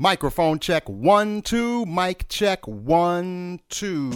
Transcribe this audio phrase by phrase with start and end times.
[0.00, 1.84] Microphone check one, two.
[1.84, 4.12] Mic check one, two.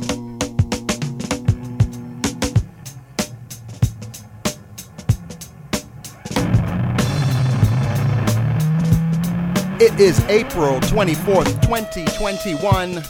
[9.81, 13.03] It is April 24th, 2021,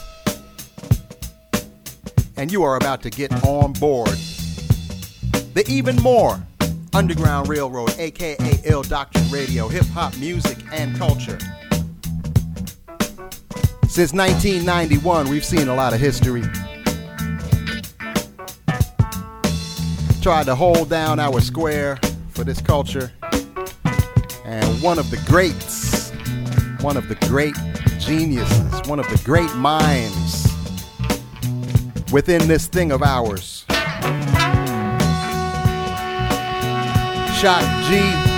[2.37, 4.17] and you are about to get on board
[5.53, 6.41] the Even More
[6.95, 11.37] Underground Railroad, aka Ill Doctrine Radio, hip hop music and culture.
[13.93, 16.41] Since 1991, we've seen a lot of history.
[20.19, 23.11] Tried to hold down our square for this culture.
[24.45, 26.09] And one of the greats,
[26.81, 27.53] one of the great
[27.99, 30.51] geniuses, one of the great minds
[32.11, 33.63] within this thing of ours.
[37.39, 38.32] Shock G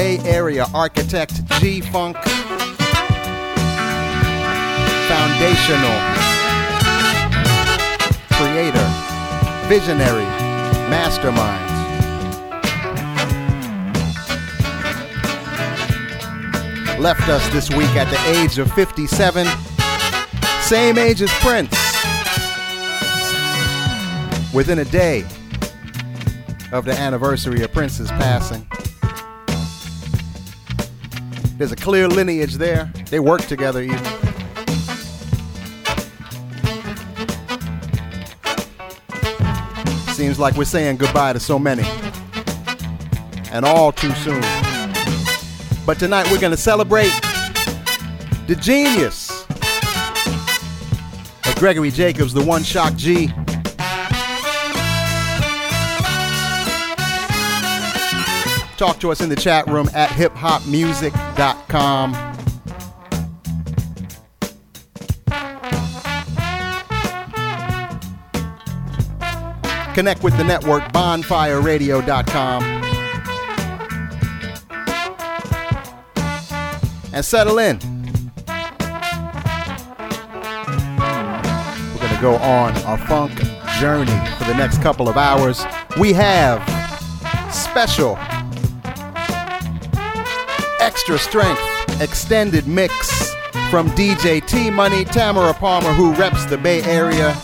[0.00, 2.16] Bay Area architect G Funk.
[5.10, 5.98] Foundational.
[8.32, 8.88] Creator.
[9.68, 10.24] Visionary.
[10.88, 11.68] Mastermind.
[16.98, 19.46] Left us this week at the age of 57.
[20.62, 21.76] Same age as Prince.
[24.54, 25.26] Within a day
[26.72, 28.66] of the anniversary of Prince's passing.
[31.60, 32.90] There's a clear lineage there.
[33.10, 34.02] They work together even.
[40.14, 41.82] Seems like we're saying goodbye to so many.
[43.52, 44.40] And all too soon.
[45.84, 47.12] But tonight we're going to celebrate
[48.46, 49.44] the genius
[51.44, 53.30] of Gregory Jacobs, the one shock G.
[58.80, 62.14] Talk to us in the chat room at hiphopmusic.com.
[69.94, 72.62] Connect with the network bonfireradio.com.
[77.12, 77.78] And settle in.
[81.92, 83.38] We're going to go on a funk
[83.78, 85.66] journey for the next couple of hours.
[85.98, 86.66] We have
[87.52, 88.16] special
[91.00, 93.32] extra strength extended mix
[93.70, 97.34] from DJ T Money, Tamara Palmer, who reps the Bay Area.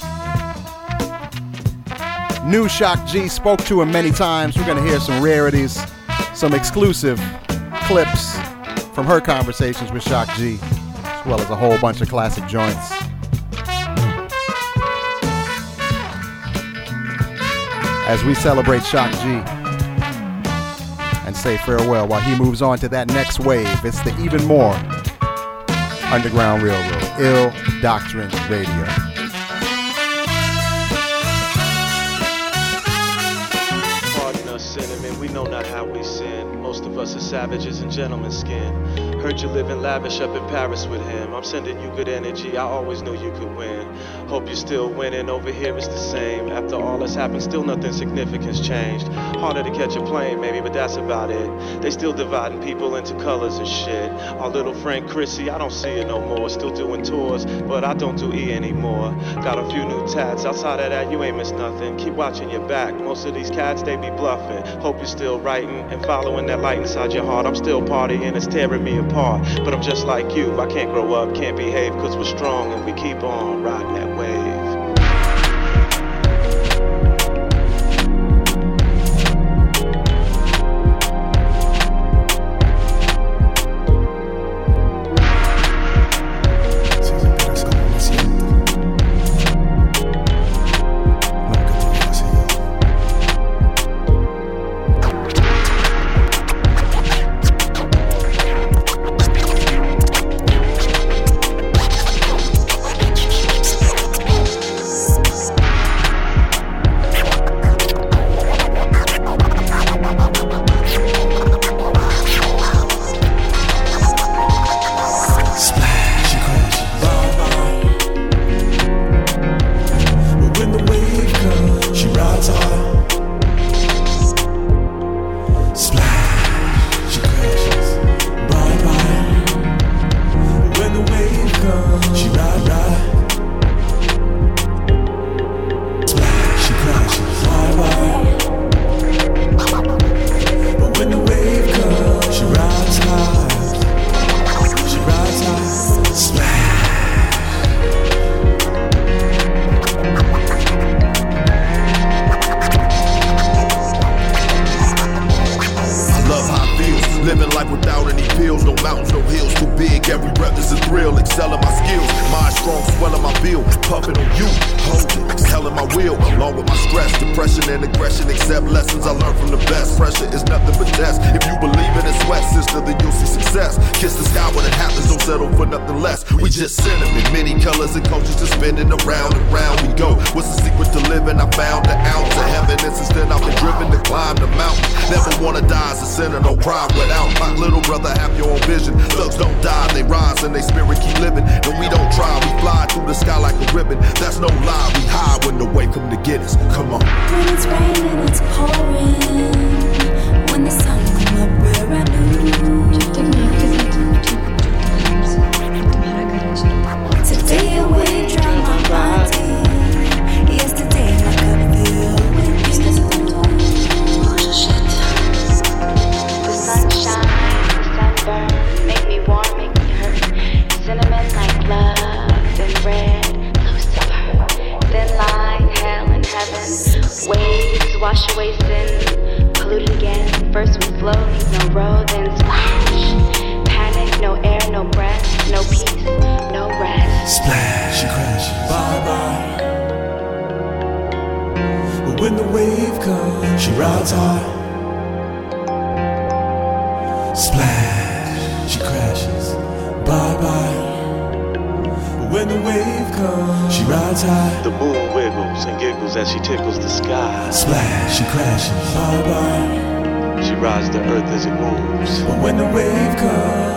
[2.45, 4.59] New Shock G spoke to him many times.
[4.59, 5.81] We're going to hear some rarities,
[6.35, 7.19] some exclusive
[7.85, 8.39] clips
[8.95, 12.93] from her conversations with Shock G, as well as a whole bunch of classic joints.
[18.07, 19.56] As we celebrate Shock G
[21.47, 23.69] say farewell while he moves on to that next wave.
[23.85, 24.75] It's the even more
[26.11, 28.85] Underground Railroad, Ill Doctrine Radio.
[34.17, 36.61] Pardon us, cinnamon, we know not how we sin.
[36.61, 38.73] Most of us are savages in gentleman's skin.
[39.21, 41.33] Heard you living lavish up in Paris with him.
[41.33, 43.87] I'm sending you good energy, I always knew you could win.
[44.29, 46.49] Hope you're still winning, over here it's the same.
[46.49, 49.07] After all that's happened, still nothing significant's changed.
[49.39, 51.81] Harder to catch a plane, maybe, but that's about it.
[51.81, 54.11] They still dividing people into colors and shit.
[54.41, 56.51] Our little friend Chrissy, I don't see her no more.
[56.51, 59.13] Still doing tours, but I don't do E anymore.
[59.37, 61.97] Got a few new tats, outside of that, you ain't missed nothing.
[61.97, 64.67] Keep watching your back, most of these cats, they be bluffing.
[64.81, 67.47] Hope you're still writing and following that light inside your heart.
[67.47, 69.47] I'm still partying, it's tearing me apart.
[69.65, 72.85] But I'm just like you, I can't grow up, can't behave, cause we're strong and
[72.85, 74.16] we keep on riding that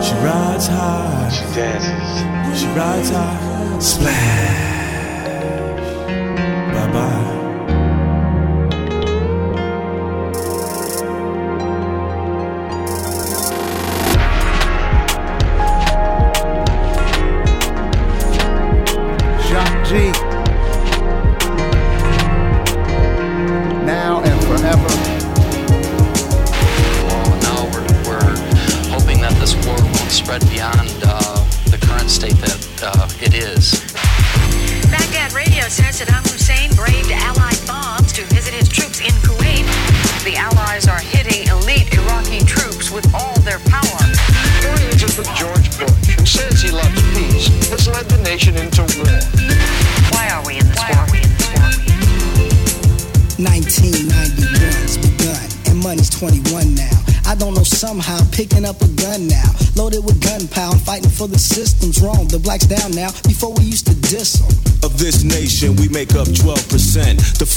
[0.02, 1.28] she rides high.
[1.30, 2.60] She dances.
[2.60, 3.78] She rides high.
[3.78, 4.90] Splash,
[6.74, 7.19] bye bye.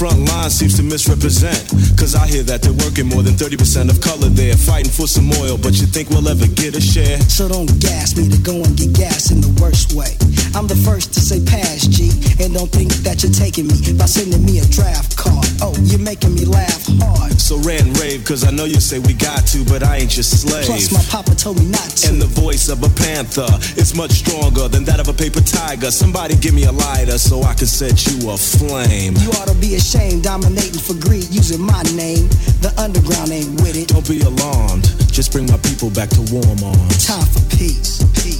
[0.04, 1.56] Front line seems to misrepresent.
[1.96, 5.32] Cause I hear that they're working more than 30% of color there, fighting for some
[5.40, 7.18] oil, but you think we'll ever get a share?
[7.20, 10.12] So don't gas me to go and get gas in the worst way.
[10.52, 14.04] I'm the first to say pass, G, and don't think that you're taking me by
[14.04, 15.48] sending me a draft card.
[15.64, 16.84] Oh, you're making me laugh.
[17.44, 20.24] So and rave, cause I know you say we got to, but I ain't your
[20.24, 20.64] slave.
[20.64, 22.08] Plus, my papa told me not to.
[22.08, 23.44] And the voice of a panther
[23.76, 25.90] is much stronger than that of a paper tiger.
[25.90, 29.16] Somebody give me a lighter so I can set you aflame.
[29.20, 32.32] You ought to be ashamed, dominating for greed, using my name.
[32.64, 33.88] The underground ain't with it.
[33.88, 37.04] Don't be alarmed, just bring my people back to warm arms.
[37.04, 38.33] Time for peace, peace.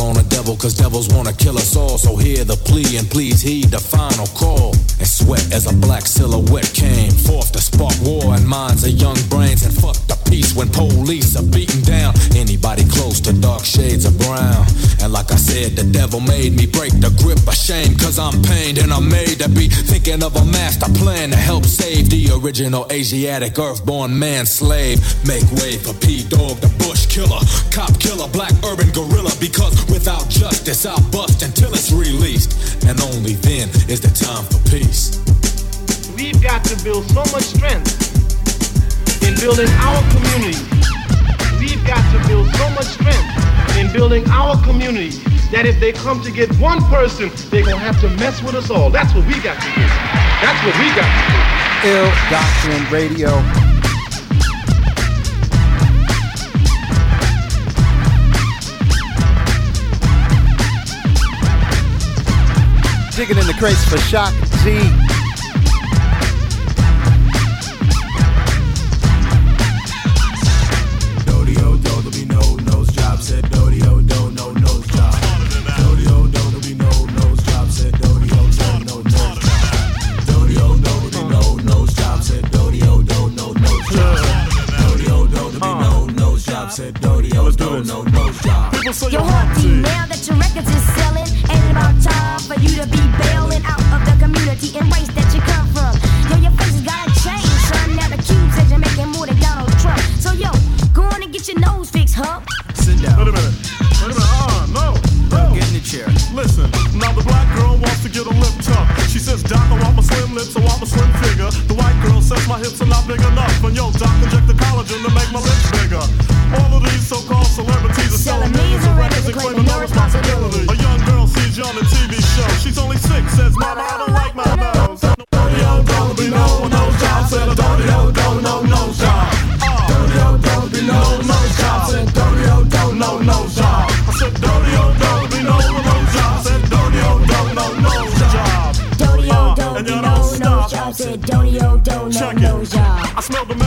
[0.00, 1.98] On the cause devils wanna kill us all.
[1.98, 4.72] So hear the plea and please heed the final call.
[4.98, 9.16] And sweat as a black silhouette came forth to spark war in minds of young
[9.28, 14.04] brains and fuck the peace when police are beating down anybody close to dark shades
[14.04, 14.64] of brown.
[15.02, 18.42] And like I said, the devil made me break the grip of shame, cause I'm
[18.42, 22.32] pained and I'm made to be thinking of a master plan to help save the
[22.40, 24.98] original Asiatic earthborn man slave.
[25.26, 30.28] Make way for P Dog, the bush killer, cop killer, black urban gorilla, because without
[30.28, 32.84] justice I'll bust until it's released.
[32.86, 35.18] And only then is the time for peace.
[36.14, 37.90] We've got to build so much strength
[39.26, 40.62] in building our community.
[41.58, 45.18] We've got to build so much strength in building our community
[45.50, 48.54] that if they come to get one person, they're going to have to mess with
[48.54, 48.90] us all.
[48.90, 49.86] That's what we got to do.
[50.38, 51.90] That's what we got to do.
[51.90, 53.75] Ill Doctrine Radio.
[63.16, 65.25] Digging in the crates for Shock G.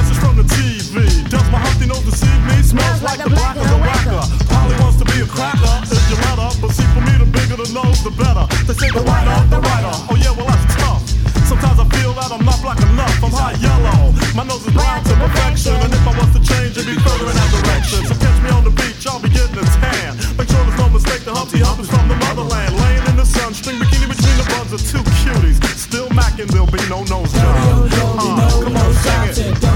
[0.09, 1.29] message from the TV.
[1.29, 2.61] Does my Humpty nose deceive me?
[2.63, 4.21] Smells like the black of the whacker.
[4.49, 5.75] Polly wants to be a cracker.
[5.85, 8.45] If you let her, but see for me, the bigger the nose, the better.
[8.65, 9.93] They say the whiter, the writer.
[10.09, 11.01] Oh yeah, well that's tough.
[11.45, 13.23] Sometimes I feel that I'm not black enough.
[13.23, 14.13] I'm hot yellow.
[14.33, 15.77] My nose is brown to perfection.
[15.77, 18.05] And if I was to change, it'd be further in that direction.
[18.05, 20.17] So catch me on the beach, I'll be getting a tan.
[20.37, 22.73] Make sure there's no mistake, the Humpty Hump is from the motherland.
[22.81, 25.57] Laying in the sun, string bikini between the buds of two cuties.
[25.77, 27.89] Still macking, there'll be no nose job.
[27.89, 28.93] Uh, come on,
[29.33, 29.68] sing it.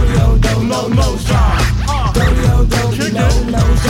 [0.84, 1.40] No nose job.
[1.88, 2.68] Uh, kick it.
[2.70, 3.84] There'll be no nose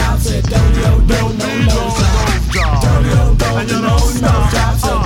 [2.52, 2.84] job.
[3.58, 4.54] And you don't stop.
[4.54, 5.03] Uh, no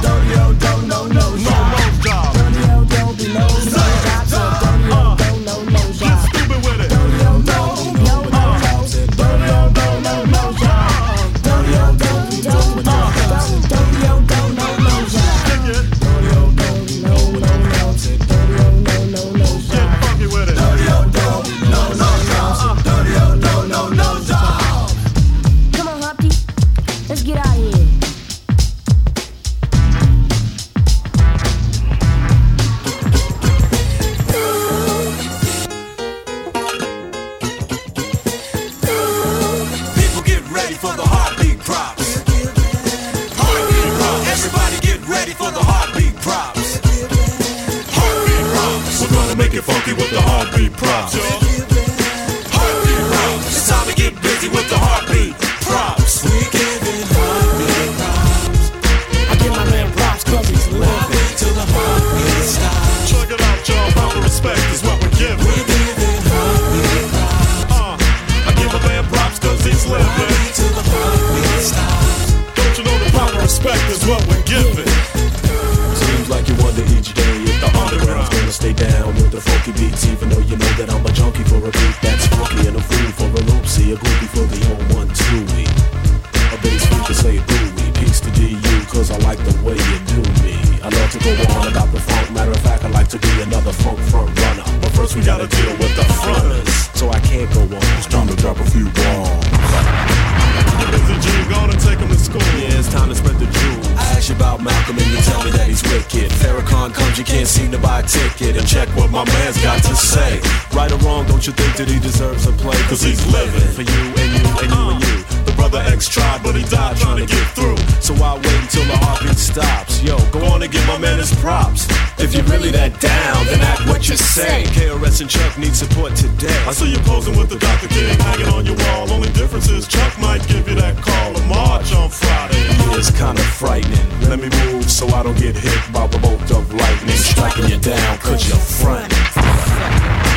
[106.27, 108.57] Farrakhan comes, you can't seem to buy a ticket.
[108.57, 110.41] And check what my man's got to say.
[110.75, 112.77] Right or wrong, don't you think that he deserves a play?
[112.89, 115.17] Cause he's living for you and you and you and you.
[115.45, 117.79] The brother X tried, but he died trying to get through.
[118.01, 120.03] So I wait until the heartbeat stops.
[120.03, 121.87] Yo, go on and give my man his props.
[122.19, 124.65] If you're really that down, then act what you say.
[124.75, 126.59] KRS and Chuck need support today.
[126.67, 127.87] I see you posing with the Dr.
[127.89, 129.13] King hanging on your wall.
[129.13, 132.65] Only difference is Chuck might give you that call to march on Friday.
[132.99, 134.09] It's kinda frightening.
[134.29, 137.17] Let me move so I don't get hit by the bolt of lightning.
[137.17, 139.13] Striking you down cause you're front.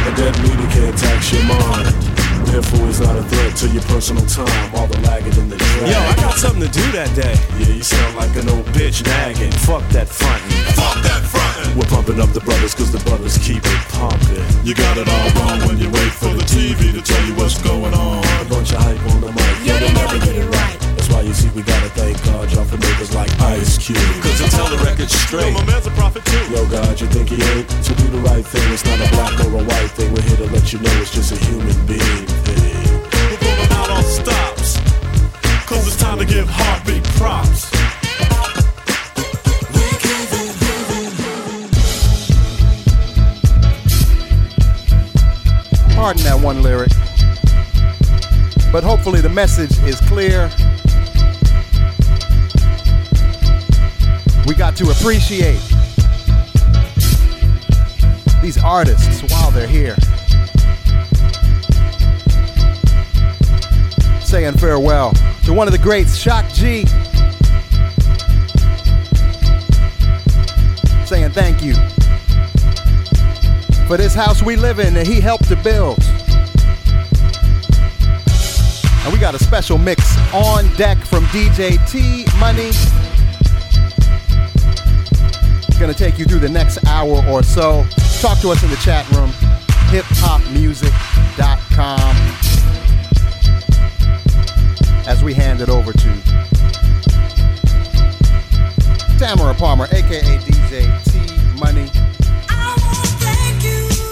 [0.08, 2.12] A dead meter can't tax your mind.
[2.52, 4.76] Therefore, it's not a threat to your personal time.
[4.76, 5.88] All the lagging in the drag.
[5.88, 7.32] Yo, I got something to do that day.
[7.60, 9.52] Yeah, you sound like an old bitch nagging.
[9.64, 10.52] Fuck that frontin'.
[10.76, 11.78] Fuck that frontin'.
[11.78, 14.44] We're pumping up the brothers cause the brothers keep it pumping.
[14.68, 17.62] You got it all wrong when you wait for the TV to tell you what's
[17.62, 18.20] going on.
[18.44, 19.56] A bunch of hype on the mic.
[19.64, 22.78] Yo, they never get it right why you see we gotta thank God, y'all for
[22.78, 23.98] niggas like Ice Cube.
[24.24, 25.52] Cause they tell the record straight.
[25.52, 26.44] Yo, my man's a prophet too.
[26.52, 27.70] Yo, God, you think he ain't?
[27.70, 28.74] To do the right thing.
[28.74, 30.14] It's not a black or a white thing.
[30.14, 33.02] We're here to let you know it's just a human being thing.
[33.30, 34.80] We're going out all stops.
[35.68, 37.70] Cause it's time to give heartbeat props.
[45.94, 46.92] Pardon that one lyric
[48.72, 50.50] but hopefully the message is clear
[54.48, 55.62] We got to appreciate
[58.42, 59.96] these artists while they're here.
[64.22, 65.14] Saying farewell
[65.46, 66.86] to one of the greats, Shock G.
[71.06, 71.76] Saying thank you
[73.86, 76.00] for this house we live in that he helped to build.
[79.04, 82.72] And we got a special mix on deck from DJ T Money.
[85.82, 87.84] Gonna take you through the next hour or so.
[88.22, 89.32] Talk to us in the chat room,
[89.90, 92.16] hiphopmusic.com.
[95.08, 96.22] As we hand it over to
[99.18, 101.18] Tamara Palmer, aka DJ T
[101.60, 101.90] Money.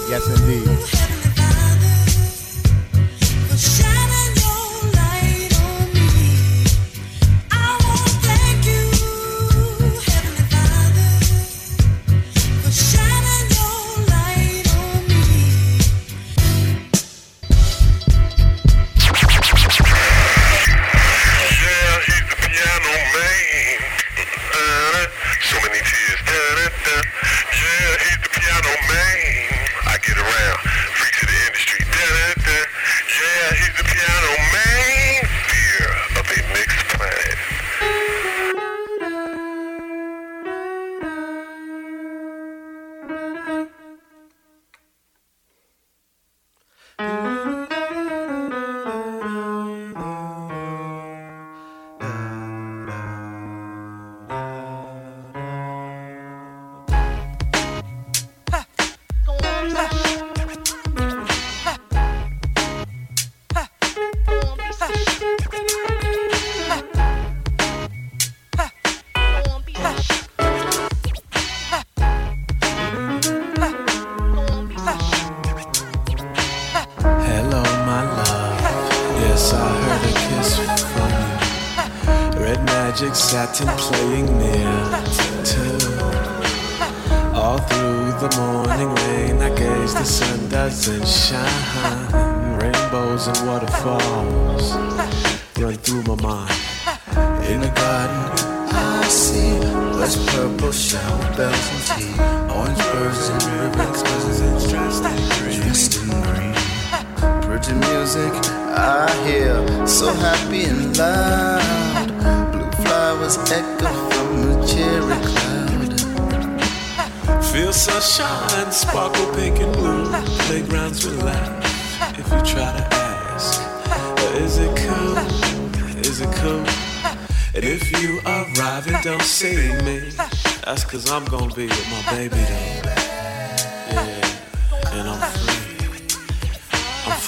[0.09, 0.68] Yes, indeed.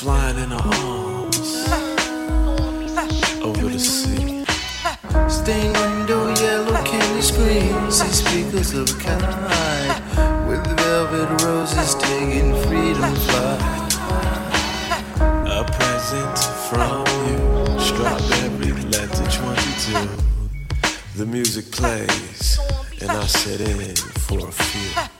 [0.01, 1.69] Flying in her arms
[3.43, 4.43] over the sea.
[5.29, 7.91] Stained window, yellow candy screen.
[7.91, 10.01] See speakers of kind.
[10.47, 13.93] With velvet roses taking freedom flight.
[15.57, 16.37] A present
[16.67, 20.09] from you, strawberry letter 22.
[21.17, 22.59] The music plays,
[23.01, 25.10] and I sit in for a few.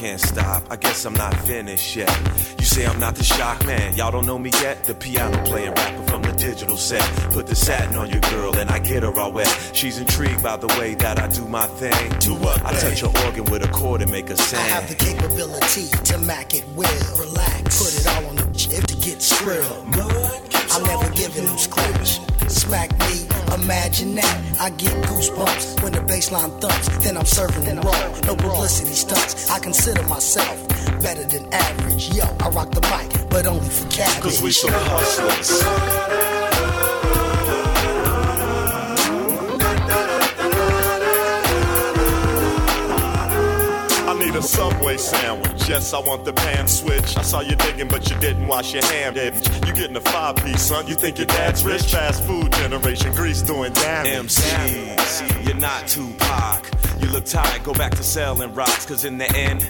[0.00, 2.10] Can't stop, I guess I'm not finished yet.
[2.58, 4.82] You say I'm not the shock man, y'all don't know me yet?
[4.84, 7.02] The piano playing rapper from the digital set.
[7.32, 9.46] Put the satin on your girl and I get her all wet.
[9.74, 12.18] She's intrigued by the way that I do my thing.
[12.18, 14.58] Do what, I touch her organ with a chord and make her sing.
[14.58, 17.18] I have the capability to mac it well.
[17.18, 19.68] Relax, put it all on the chip to get skrill.
[20.72, 22.20] I'm never giving them scratch.
[22.48, 22.90] Smack
[23.70, 24.60] imagine that.
[24.60, 26.88] I get goosebumps when the baseline thumps.
[27.04, 29.48] Then I'm serving them raw, no publicity stunts.
[29.48, 30.58] I consider myself
[31.00, 32.12] better than average.
[32.12, 34.22] Yo, I rock the mic, but only for cabbage.
[34.22, 36.39] Cause we some hustlers.
[44.40, 45.68] A Subway sandwich.
[45.68, 47.16] Yes, I want the pan switch.
[47.16, 49.16] I saw you digging, but you didn't wash your hand.
[49.16, 49.34] Yeah,
[49.66, 50.86] You getting a five piece, son.
[50.86, 51.92] You think your dad's rich?
[51.92, 54.32] Fast food generation, grease doing damage.
[54.32, 56.66] MCs, you're not Tupac.
[57.00, 58.86] You look tired, go back to selling rocks.
[58.86, 59.60] Cause in the end,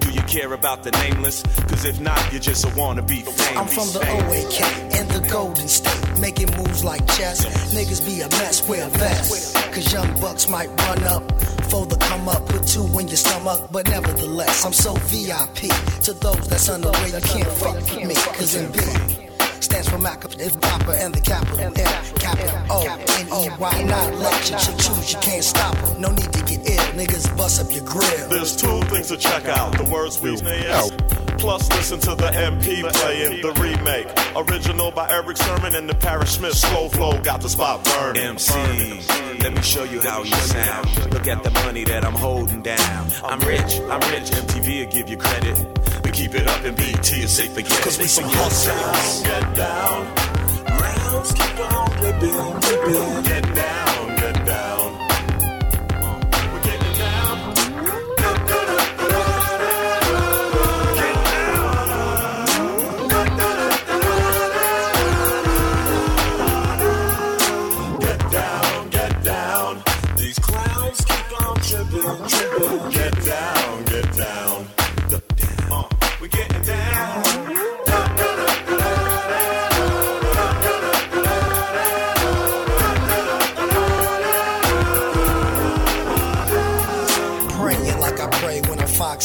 [0.00, 1.42] do you care about the nameless?
[1.68, 3.56] Cause if not, you're just a wannabe famous.
[3.56, 4.60] I'm from the OAK
[4.98, 7.46] and the Golden State, making moves like chess.
[7.74, 9.56] Niggas be a mess, wear a vest.
[9.72, 11.32] Cause young bucks might run up
[11.70, 13.68] for the come up, put two in your stomach.
[13.70, 15.70] But nevertheless, I'm so VIP
[16.04, 17.06] to those that's unaware.
[17.06, 19.19] You can't fuck with me, cause in big.
[19.70, 21.72] Stands for Mac, it's proper and the capital M,
[22.18, 23.82] capital O, N E Y.
[23.84, 25.96] Not let you chick choose, you can't stop her.
[25.96, 28.28] No need to get ill, niggas bust up your grill.
[28.28, 29.78] There's two things to check out.
[29.78, 30.90] The words we yes.
[31.38, 34.08] Plus, listen to the MP playing the remake.
[34.34, 36.54] Original by Erick Sermon and the Parrish Smith.
[36.54, 38.34] Slow flow got the spot burning.
[38.34, 41.12] MCs, let me show you how you sound.
[41.12, 43.06] Look at the money that I'm holding down.
[43.22, 44.30] I'm rich, I'm rich.
[44.32, 45.89] MTV will give you credit.
[46.10, 47.80] But keep it up and BT is safe get.
[47.82, 49.22] Cause we some hustlers.
[49.22, 50.06] Get down.
[50.80, 53.49] Rounds keep on ripping, ripping.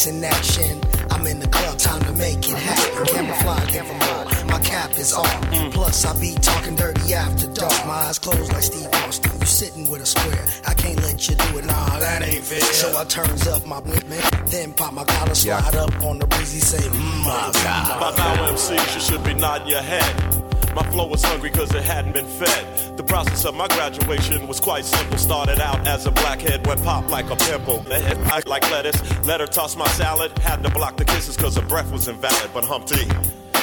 [0.04, 0.80] In action.
[1.10, 3.06] I'm in the club, time to make it happen.
[3.06, 4.44] Camouflage, camouflage.
[4.50, 5.40] My cap is off.
[5.72, 7.86] Plus, I be talking dirty after dark.
[7.86, 9.32] My eyes closed like Steve Austin.
[9.40, 10.44] You sitting with a square.
[10.66, 11.64] I can't let you do it.
[11.64, 12.60] Nah, that ain't fair.
[12.60, 16.60] So I turns up my whipping, then pop my collar, slide up on the breezy,
[16.60, 18.00] say, mm, my God.
[18.00, 20.45] By now, MCs, you should be nodding your head.
[20.76, 22.98] My flow was hungry because it hadn't been fed.
[22.98, 25.16] The process of my graduation was quite simple.
[25.16, 27.78] Started out as a blackhead, went pop like a pimple.
[27.78, 30.38] The head I like lettuce, let her toss my salad.
[30.40, 32.50] Had to block the kisses because her breath was invalid.
[32.52, 33.08] But Humpty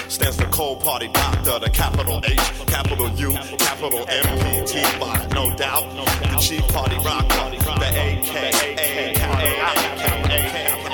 [0.10, 4.82] stands for cold party doctor, the capital H, capital U, capital M P T.
[5.00, 5.86] But no doubt,
[6.32, 10.93] the chief party rocker, the AKA, capital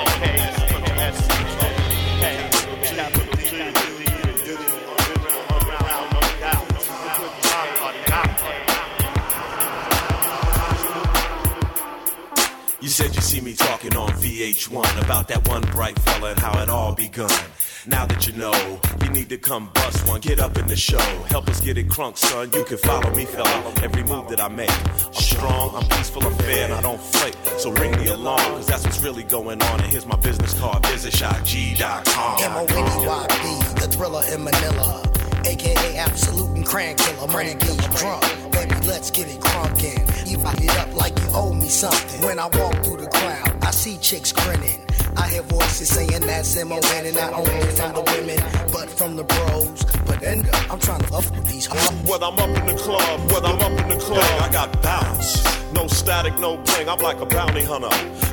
[13.00, 16.68] said you see me talking on VH1 about that one bright fella and how it
[16.68, 17.30] all begun.
[17.86, 20.98] Now that you know, you need to come bust one, get up in the show,
[21.28, 22.50] help us get it crunk, son.
[22.52, 24.70] You can follow me, fella, every move that I make.
[24.70, 27.36] I'm strong, I'm peaceful, I'm fair, and I don't flake.
[27.56, 29.80] So ring me along, cause that's what's really going on.
[29.80, 32.42] And here's my business card, visit shockg.com.
[32.42, 35.09] M-O-N-E-Y-B, the thriller in Manila.
[35.46, 38.22] AKA absolute and crank killer, money get drunk.
[38.52, 40.04] Baby, let's get it crunkin'.
[40.26, 42.20] You back it up like you owe me something.
[42.26, 44.84] When I walk through the crowd, I see chicks grinning.
[45.16, 48.38] I hear voices saying that's M-O-N and not only from the women,
[48.72, 49.84] but from the bros.
[50.06, 52.08] But then I'm trying to up with these hoes.
[52.08, 55.60] Whether I'm up in the club, whether I'm up in the club, I got bounce.
[55.72, 56.88] No static, no bling.
[56.88, 57.88] I'm like a bounty hunter.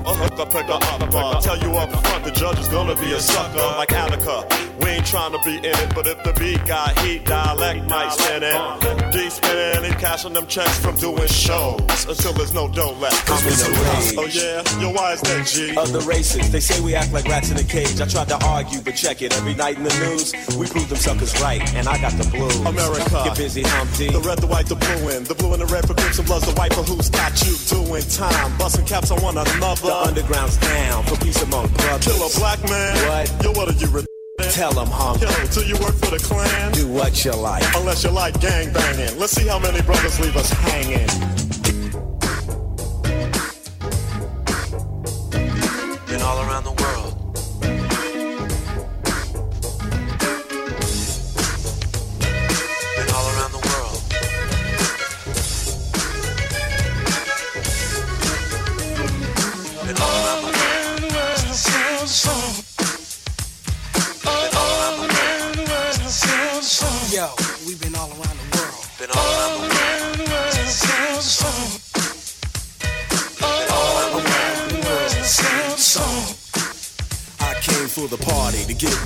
[0.05, 1.13] A hook up, pick her up.
[1.13, 4.47] Uh, tell you up front, the judge is gonna be a sucker like Attica.
[4.81, 8.11] We ain't trying to be in it, but if the beat got heat, dialect might
[8.13, 9.11] spin it.
[9.11, 13.29] D spinning and cashing them checks from doing shows until there's no dough left.
[13.29, 14.13] I'm in a rage.
[14.17, 15.75] Oh yeah, yo, why is that G?
[15.77, 18.01] Other races, they say we act like rats in a cage.
[18.01, 19.35] I tried to argue, but check it.
[19.37, 22.59] Every night in the news, we prove them suckers right, and I got the blues.
[22.65, 23.23] America.
[23.23, 24.09] Get busy, Humpty.
[24.11, 26.27] The red, the white, the blue, and the blue and the red for Crips and
[26.27, 28.57] Bloods, the white for who's got you doing time.
[28.57, 29.87] Busting caps on one another.
[29.87, 32.05] The underground's down for peace among brothers.
[32.05, 32.95] Kill a black man.
[33.07, 33.43] What?
[33.43, 33.87] Yo, what are you?
[33.87, 34.05] Re-
[34.51, 35.25] Tell them, Humpty.
[35.25, 36.71] Yo, do you work for the Klan?
[36.73, 37.63] Do what you like.
[37.75, 39.17] Unless you like gang banging.
[39.17, 41.36] Let's see how many brothers leave us hanging.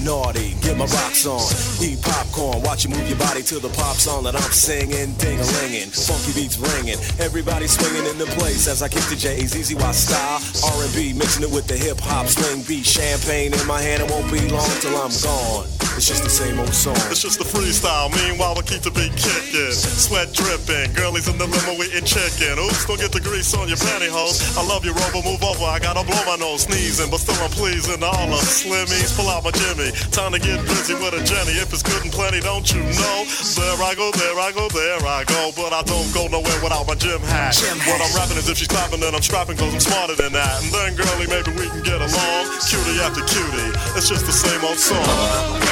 [0.04, 1.42] Naughty, get my rocks on,
[1.84, 5.40] eat popcorn, watch you move your body to the pop song that I'm singing, ding
[5.40, 8.68] a funky beats ringing, everybody swinging in the place.
[8.68, 10.40] As I kick the J's, easy Y style,
[10.78, 14.32] R&B, mixing it with the hip hop swing beat, champagne in my hand, it won't
[14.32, 15.81] be long till I'm gone.
[15.98, 16.98] It's just the same old song.
[17.14, 18.10] It's just a freestyle.
[18.10, 19.76] Meanwhile, we keep the beat kicking.
[19.76, 20.94] Sweat dripping.
[20.98, 22.58] Girlies in the limo eating chicken.
[22.58, 24.42] Oops, don't get the grease on your pantyhose.
[24.58, 25.22] I love you, Rover.
[25.22, 25.68] Move over.
[25.68, 26.66] I gotta blow my nose.
[26.66, 28.02] Sneezing, but still I'm pleasing.
[28.02, 29.14] All the slimmies.
[29.14, 29.92] Pull out my Jimmy.
[30.10, 31.60] Time to get busy with a Jenny.
[31.62, 33.18] If it's good and plenty, don't you know?
[33.58, 35.52] There I go, there I go, there I go.
[35.54, 37.54] But I don't go nowhere without my gym hat.
[37.86, 40.64] What I'm rapping is if she's clapping, then I'm strapping, cause I'm smarter than that.
[40.64, 42.44] And then, girlie, maybe we can get along.
[42.66, 43.72] Cutie after cutie.
[43.94, 45.71] It's just the same old song.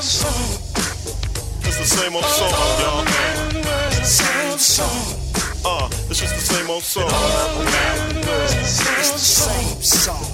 [0.00, 2.48] It's the same old song,
[2.80, 3.04] y'all.
[4.02, 4.88] Same song.
[5.62, 7.10] Uh, it's just the same old song.
[8.96, 10.24] It's the same song.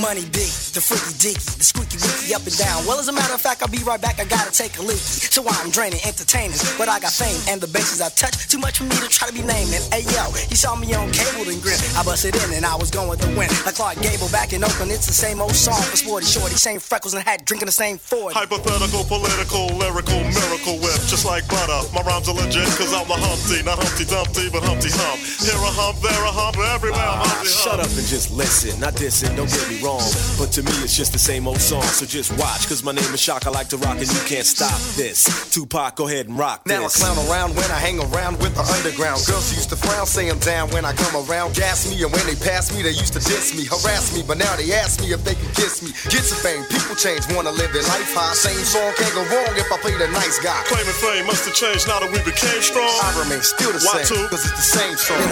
[0.00, 2.84] Money big, the freaky dicky, the squeaky wiki up and down.
[2.86, 4.20] Well, as a matter of fact, I'll be right back.
[4.20, 4.98] I gotta take a leak.
[4.98, 8.48] So I'm draining entertainers, but I got fame and the bases I touch.
[8.48, 9.82] Too much for me to try to be naming.
[9.92, 11.78] Hey yo, you saw me on cable and grin.
[11.96, 13.48] I busted in and I was going to win.
[13.64, 16.80] Like Clark Gable back in Oakland, it's the same old song for Sporty Shorty, same
[16.80, 18.34] freckles and hat, drinking the same Ford.
[18.34, 21.80] Hypothetical, political, lyrical, miracle whip, just like butter.
[21.94, 25.22] My rhymes are legit, cause I'm a Humpty, not Humpty Dumpty, but Humpty Hump.
[25.38, 27.64] Here a hump, there a hump, everywhere I'm ah, Humpty Hump.
[27.64, 28.78] Shut up and just listen.
[28.80, 30.02] Not dissing, don't get me wrong.
[30.38, 31.86] But to me, it's just the same old song.
[31.94, 33.46] So just watch, cause my name is Shock.
[33.46, 35.22] I like to rock, and you can't stop this.
[35.54, 36.98] Tupac, go ahead and rock Now I this.
[36.98, 39.22] clown around when I hang around with the underground.
[39.30, 41.54] Girls used to frown, say I'm down when I come around.
[41.54, 44.26] Gas me, and when they pass me, they used to diss me, harass me.
[44.26, 45.94] But now they ask me if they can kiss me.
[46.10, 48.34] Get some fame, people change, wanna live their life high.
[48.34, 50.58] Same song can't go wrong if I play the nice guy.
[50.66, 52.90] Claiming fame must have changed now that we became strong.
[53.06, 54.26] I remain still the Why same, two?
[54.26, 55.22] cause it's the same song.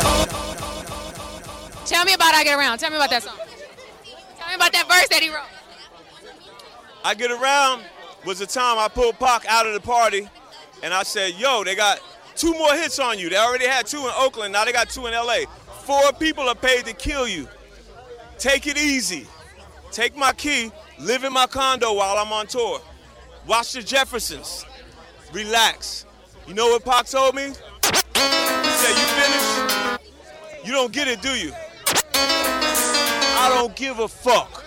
[1.83, 2.79] Tell me about I Get Around.
[2.79, 3.56] Tell me about that song.
[4.66, 5.46] About that verse that he wrote.
[7.05, 7.85] I Get Around
[8.24, 10.29] was the time I pulled Pac out of the party,
[10.83, 12.00] and I said, yo, they got
[12.35, 13.29] two more hits on you.
[13.29, 15.42] They already had two in Oakland, now they got two in LA.
[15.85, 17.48] Four people are paid to kill you.
[18.38, 19.29] Take it easy.
[19.92, 22.81] Take my key, live in my condo while I'm on tour.
[23.46, 24.66] Watch the Jeffersons.
[25.33, 26.07] Relax.
[26.48, 27.42] You know what Pac told me?
[27.42, 30.00] He said, you finished?
[30.64, 31.52] You don't get it, do you?
[33.38, 34.64] I don't give a fuck.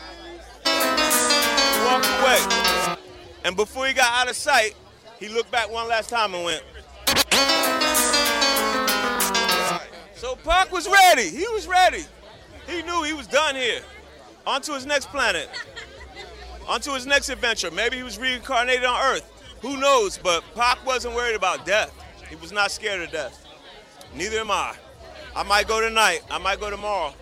[1.86, 2.98] Walk away.
[3.44, 4.76] And before he got out of sight,
[5.20, 6.64] he looked back one last time and went.
[10.14, 11.30] So Pac was ready.
[11.30, 12.04] He was ready.
[12.68, 13.82] He knew he was done here.
[14.46, 15.50] On to his next planet.
[16.68, 17.72] On to his next adventure.
[17.72, 19.30] Maybe he was reincarnated on Earth.
[19.62, 20.18] Who knows?
[20.18, 21.92] But Pac wasn't worried about death.
[22.30, 23.46] He was not scared of death.
[24.16, 24.76] Neither am I.
[25.36, 26.22] I might go tonight.
[26.30, 27.14] I might go tomorrow.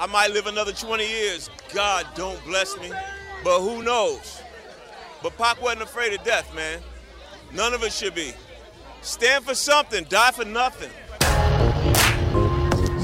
[0.00, 1.50] I might live another 20 years.
[1.74, 2.90] God don't bless me.
[3.44, 4.40] But who knows?
[5.22, 6.80] But Pac wasn't afraid of death, man.
[7.52, 8.32] None of us should be.
[9.02, 10.88] Stand for something, die for nothing.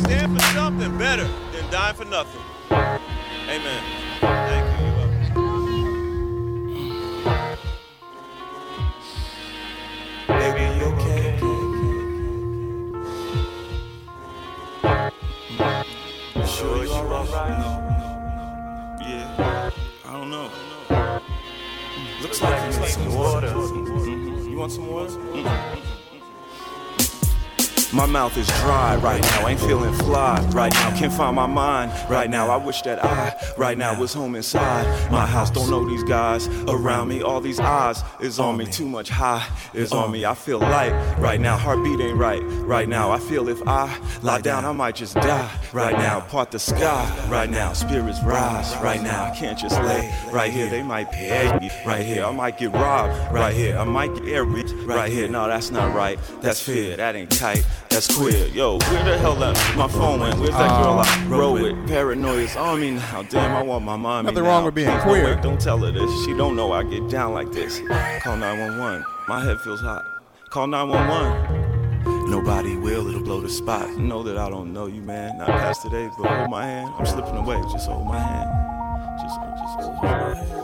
[0.05, 2.41] Stand for something better than dying for nothing.
[2.71, 3.83] Amen.
[4.23, 4.87] Thank you.
[10.29, 11.27] Baby, you okay?
[19.01, 19.71] Yeah.
[20.05, 20.51] I don't know.
[22.23, 23.49] Looks like you need some water.
[23.49, 24.51] Mhm.
[24.51, 25.11] You want some water?
[25.11, 25.86] Mhm.
[27.97, 31.91] My mouth is dry right now, ain't feeling fly right now, can't find my mind
[32.11, 32.51] right now.
[32.51, 35.51] I wish that I right now was home inside my house.
[35.51, 38.67] Don't know these guys around me, all these eyes is on me.
[38.67, 40.27] Too much high is on me.
[40.27, 43.11] I feel light right now, heartbeat ain't right right now.
[43.11, 46.21] I feel if I lie down, I might just die right now.
[46.21, 49.25] Part the sky right now, spirits rise right now.
[49.25, 50.69] I can't just lay right here.
[50.69, 52.27] They might pay me right here.
[52.27, 53.79] I might get robbed right here.
[53.79, 55.29] I might get air right here.
[55.29, 56.19] No, that's not right.
[56.43, 56.99] That's fear.
[56.99, 57.65] That ain't tight.
[57.97, 58.49] That's queer.
[58.49, 60.39] Yo, where the hell that my phone went?
[60.39, 61.89] Where's that girl uh, I rode with?
[61.89, 63.23] Paranoia's on me now.
[63.23, 64.51] Damn, I want my mommy Nothing now.
[64.51, 65.35] wrong with being Please, queer.
[65.35, 66.25] wait, don't tell her this.
[66.27, 67.79] She don't know I get down like this.
[68.21, 69.03] Call 911.
[69.29, 70.05] My head feels hot.
[70.51, 72.31] Call 911.
[72.31, 73.89] Nobody will, it'll blow the spot.
[73.97, 75.39] Know that I don't know you, man.
[75.39, 76.93] Not past today, but hold my hand.
[76.99, 77.59] I'm slipping away.
[77.73, 79.21] Just hold my hand.
[79.23, 80.56] Just, just hold my hand.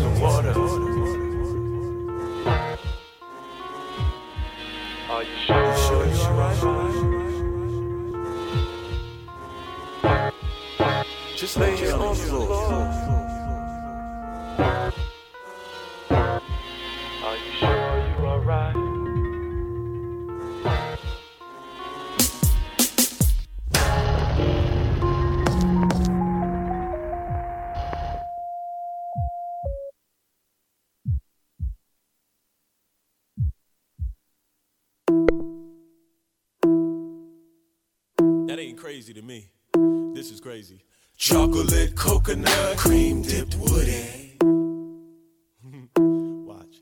[0.00, 0.50] glass water.
[5.10, 7.10] Are you sure, you sure you're?
[11.36, 13.09] Just lay here on the floor.
[38.80, 39.46] Crazy to me.
[40.14, 40.80] This is crazy.
[41.18, 44.38] Chocolate, coconut, cream dipped woody.
[46.46, 46.76] Watch.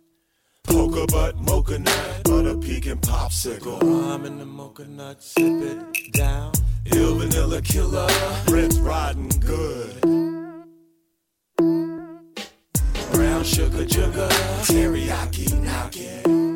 [0.63, 3.83] Polka butt, mocha nut, butter pecan popsicle.
[3.83, 6.53] I'm in the mocha nut, sip it down.
[6.95, 8.07] Ill vanilla killer,
[8.47, 10.01] Brent's riding good.
[13.11, 14.29] Brown sugar, sugar,
[14.69, 16.47] teriyaki, knocking.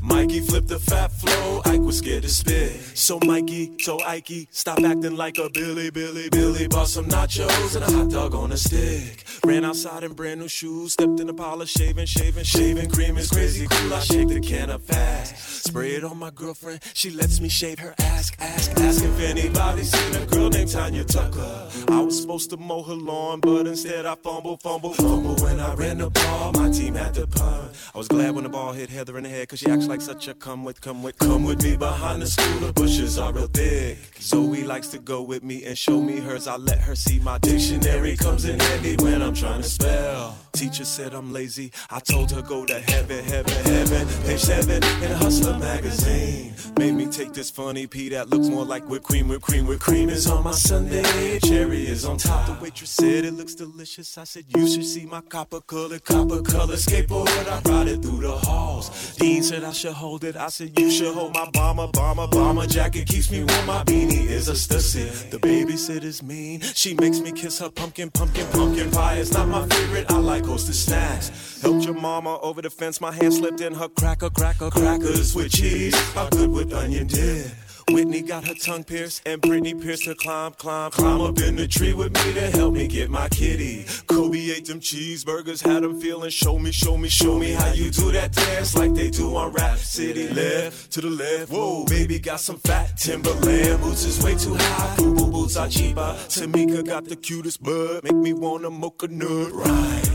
[0.00, 1.60] Mikey flipped the fat flow,
[1.92, 2.72] was scared to spit.
[2.96, 6.66] So Mikey, so Ikey, stop acting like a Billy, Billy, Billy.
[6.66, 9.24] Bought some nachos and a hot dog on a stick.
[9.44, 13.18] Ran outside in brand new shoes, stepped in a pile of shaving, shaving, shaving cream
[13.18, 13.92] is crazy cool.
[13.92, 16.80] I shake the can up fast, spray it on my girlfriend.
[16.94, 21.04] She lets me shave her ass, ask, ask if anybody's seen a girl named Tanya
[21.04, 21.68] Tucker.
[21.88, 25.34] I was supposed to mow her lawn, but instead I fumble, fumble, fumble.
[25.44, 27.72] When I ran the ball, my team had to punt.
[27.94, 30.00] I was glad when the ball hit Heather in the head, cause she acts like
[30.00, 32.60] such a come with, come with, come with me behind the school.
[32.60, 33.98] The bushes are real thick.
[34.20, 36.46] Zoe likes to go with me and show me hers.
[36.46, 40.38] I let her see my dictionary comes in handy when I'm trying to spell.
[40.52, 41.72] Teacher said I'm lazy.
[41.90, 44.06] I told her go to heaven, heaven, heaven.
[44.24, 46.54] Page seven in Hustler magazine.
[46.78, 49.82] Made me take this funny pea that looks more like whipped cream, whipped cream, whipped
[49.82, 51.38] cream is on my Sunday.
[51.40, 52.46] Cherry is on top.
[52.46, 54.16] The waitress said it looks delicious.
[54.16, 57.28] I said you should see my copper colored, copper colored skateboard.
[57.28, 59.16] I ride it through the halls.
[59.16, 60.36] Dean said I should hold it.
[60.36, 63.06] I said you should hold my bomber, bomber, bomber jacket.
[63.06, 63.66] Keeps me warm.
[63.66, 65.30] My beanie is a stussy.
[65.30, 66.60] The babysitter's mean.
[66.60, 69.16] She makes me kiss her pumpkin, pumpkin, pumpkin pie.
[69.16, 70.10] It's not my favorite.
[70.10, 71.60] I like hostess snacks.
[71.62, 73.00] Helped your mama over the fence.
[73.00, 75.94] My hand slipped in her cracker, cracker, crackers with cheese.
[76.16, 77.46] I'm good with onion dip.
[77.90, 81.66] Whitney got her tongue pierced, and Britney pierced her climb, climb, climb up in the
[81.68, 83.84] tree with me to help me get my kitty.
[84.06, 87.90] Kobe ate them cheeseburgers, had them feeling, show me, show me, show me how you
[87.90, 90.28] do that dance like they do on Rap City.
[90.28, 94.96] Left to the left, whoa, baby got some fat Timberland boots is way too high.
[94.96, 96.14] Boo boo boots are cheaper.
[96.28, 99.52] Tamika got the cutest bud, make me wanna mocha nut.
[99.52, 100.10] Right,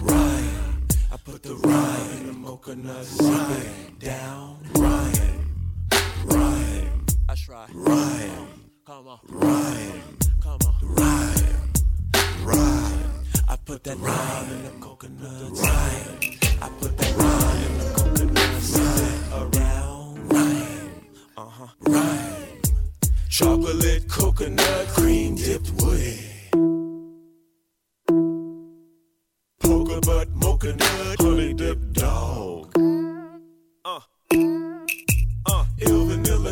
[0.00, 0.50] right.
[1.12, 5.56] I put the rhyme in the mocha nut, Rhyme down, rhyme,
[6.24, 6.59] Rhyme.
[7.50, 7.66] Try.
[7.74, 8.46] Rhyme.
[8.86, 9.18] Come on.
[9.26, 10.18] Rhyme.
[10.40, 10.74] Come on.
[10.82, 11.72] Rhyme.
[12.44, 13.10] Rhyme.
[13.48, 15.58] I put that rhyme in the coconut.
[15.58, 16.38] Rhyme.
[16.62, 18.52] I put that rhyme in the coconut.
[18.78, 19.58] Rhyme.
[19.58, 20.32] Around.
[20.32, 20.90] Rhyme.
[21.36, 21.66] Uh huh.
[21.80, 22.62] Rhyme.
[23.28, 26.20] Chocolate, coconut, cream dipped woody.
[29.58, 32.76] Polka butt, mocha nut, honey dip dog.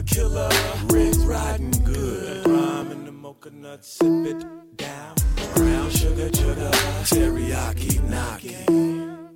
[0.08, 0.48] Killer,
[0.86, 2.46] red riding good.
[2.46, 4.44] Rhyme in the mocha nut, sip it
[4.76, 5.14] down.
[5.54, 6.70] Brown sugar, sugar,
[7.10, 9.28] teriyaki knocking.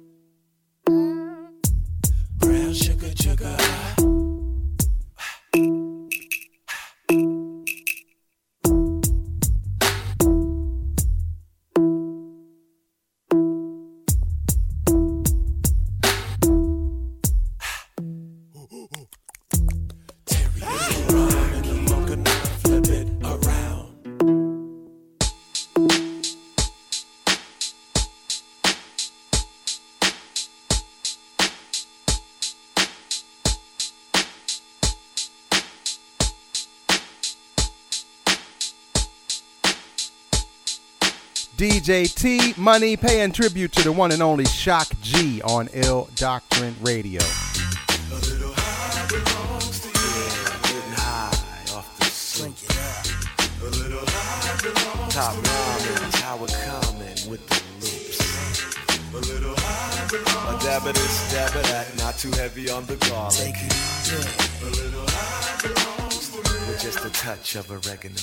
[2.39, 4.12] Brown sugar, sugar.
[41.63, 46.75] DJ T Money paying tribute to the one and only Shock G on Ill Doctrine
[46.81, 47.21] Radio.
[47.21, 49.95] A little high belongs to you.
[50.75, 52.53] Getting high off the swing.
[53.63, 58.19] A little high belongs Top ramen, how we're coming with the loops.
[59.15, 62.87] A little high belongs A dab of this, dab of that, not too heavy on
[62.87, 63.39] the garlic.
[63.39, 64.17] Take it easy.
[64.17, 66.67] A little high belongs to me.
[66.67, 68.19] With just a touch of oregano.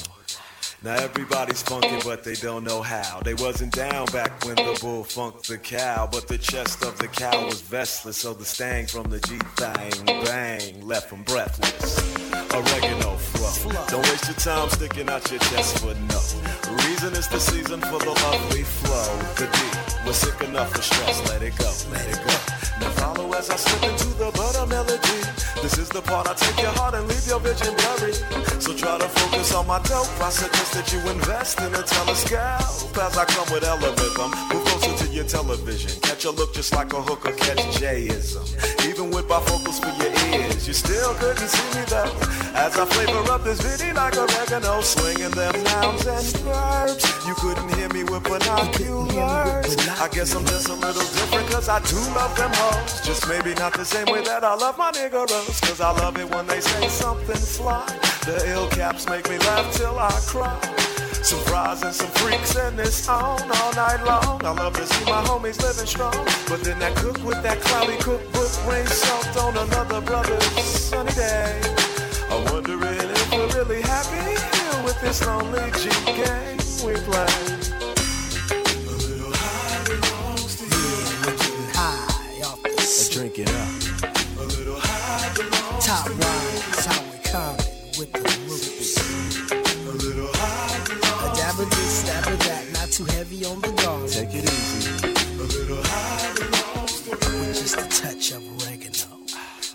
[0.81, 3.19] Now everybody's funky, but they don't know how.
[3.19, 7.09] They wasn't down back when the bull funked the cow, but the chest of the
[7.09, 11.99] cow was vestless, so the stang from the G thang bang left them breathless.
[12.53, 13.85] Oregano flow.
[13.89, 16.19] Don't waste your time sticking out your chest for no.
[16.87, 19.17] Reason is the season for the lovely flow.
[19.35, 21.27] The D was sick enough for stress.
[21.27, 22.33] Let it go, let it go.
[22.79, 24.38] Now follow as I slip into the.
[25.69, 28.13] This is the part, I take your heart and leave your vision blurry.
[28.57, 30.09] So try to focus on my dope.
[30.19, 32.97] I suggest that you invest in a telescope.
[32.97, 36.01] As I come with elevism, move closer to your television.
[36.01, 38.49] Catch a look just like a hooker catch Jayism.
[38.89, 40.08] Even with bifocals for your
[40.67, 42.11] you still couldn't see me though.
[42.53, 47.05] As I flavor up this video like oregano, swinging them nouns and verbs.
[47.27, 49.77] You couldn't hear me with binoculars.
[49.99, 53.01] I guess I'm just a little different cause I do love them hoes.
[53.05, 55.61] Just maybe not the same way that I love my niggeros.
[55.61, 57.85] Cause I love it when they say something fly.
[58.25, 60.88] The ill caps make me laugh till I cry.
[61.29, 64.43] Some fries and some freaks and it's on all night long.
[64.43, 66.25] I love to see my homies living strong.
[66.47, 71.61] But then that cook with that cloudy cookbook rains salt on another brother's sunny day.
[72.31, 77.27] I'm wondering if we're really happy here with this lonely G game we play.
[78.65, 80.57] A little high off
[82.63, 83.78] the Let's drink it up.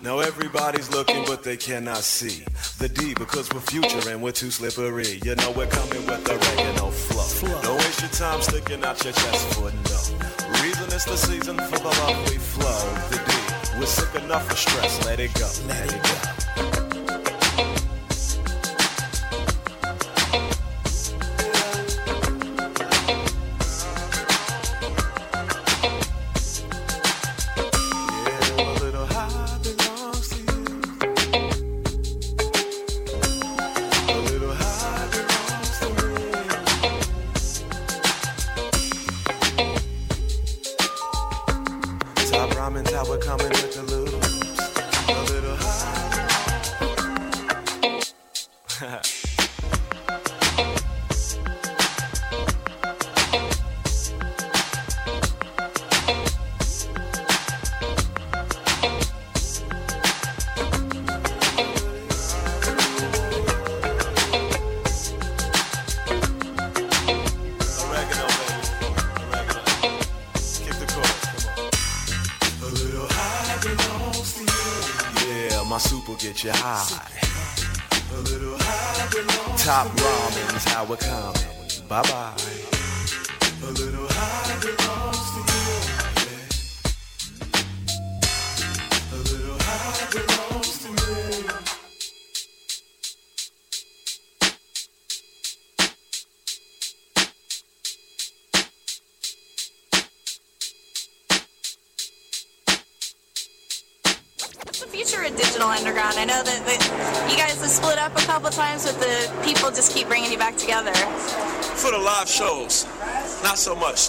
[0.03, 2.43] Now everybody's looking, but they cannot see
[2.79, 5.19] the D because we're future and we're too slippery.
[5.23, 7.61] You know we're coming with the oregano flow.
[7.61, 10.85] Don't waste your time sticking out your chest for no reason.
[10.91, 12.93] It's the season for the love we flow.
[13.09, 15.05] The D, we're sick enough of stress.
[15.05, 15.49] Let it go.
[15.67, 16.84] Let it go.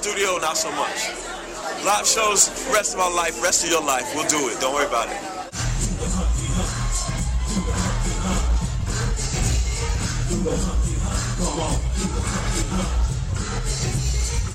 [0.07, 1.11] Studio, not so much.
[1.85, 4.61] Live shows, rest of our life, rest of your life, we'll do it.
[4.61, 5.17] Don't worry about it.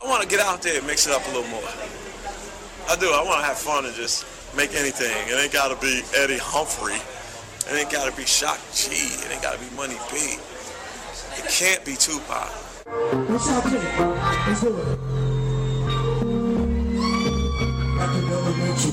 [0.02, 1.60] I want to get out there and mix it up a little more.
[2.88, 3.12] I do.
[3.12, 4.26] I want to have fun and just
[4.56, 5.12] make anything.
[5.28, 6.96] It ain't got to be Eddie Humphrey.
[7.70, 8.92] It ain't got to be Shock G.
[8.94, 10.38] It ain't got to be Money B.
[11.36, 12.50] It can't be Tupac.
[13.28, 15.31] Let's do it.
[18.52, 18.92] Elementary,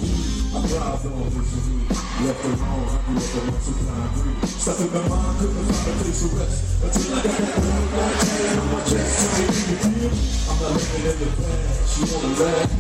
[0.55, 1.83] I thrived on victory.
[2.23, 4.47] Left alone, I grew up a multiplying breed.
[4.47, 6.59] Stuck in my mind, couldn't find a place to rest.
[6.79, 9.19] Until I got that one black tan on my chest.
[9.19, 10.15] Tell me, you feel?
[10.47, 11.99] I'm not living in the past.
[11.99, 12.71] You wanna laugh?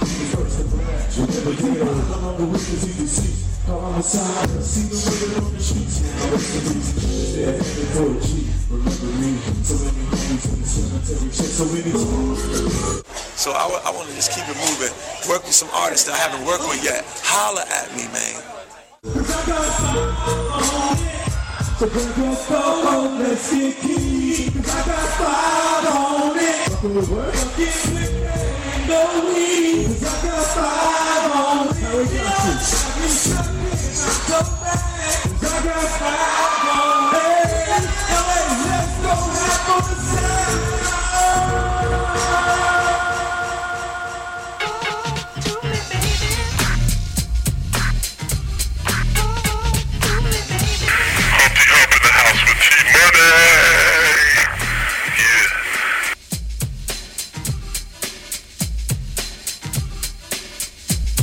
[0.00, 1.04] Be the first to brag.
[1.12, 1.84] You never did.
[1.84, 3.34] No longer witness you see.
[3.66, 5.96] Call on the side, I see the women on the streets.
[6.00, 6.90] Now rest in peace.
[6.96, 8.48] Is there heaven for a G?
[8.72, 9.30] Remember me?
[9.62, 11.28] So many homies in the cemetery.
[11.28, 13.21] So many tears.
[13.42, 14.94] So I, I want to just keep it moving.
[15.28, 17.02] Work with some artists that I haven't worked with yet.
[17.24, 18.38] Holla at me, man.
[23.18, 23.50] Let's
[27.56, 28.02] get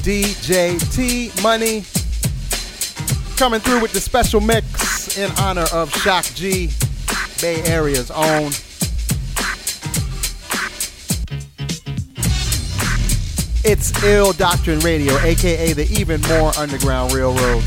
[0.01, 1.83] DJ T Money.
[3.37, 6.71] coming through with the special mix in honor of Shock G,
[7.39, 8.51] Bay Area's own.
[13.63, 17.63] It's Ill Doctrine Radio, aka the even more underground railroad.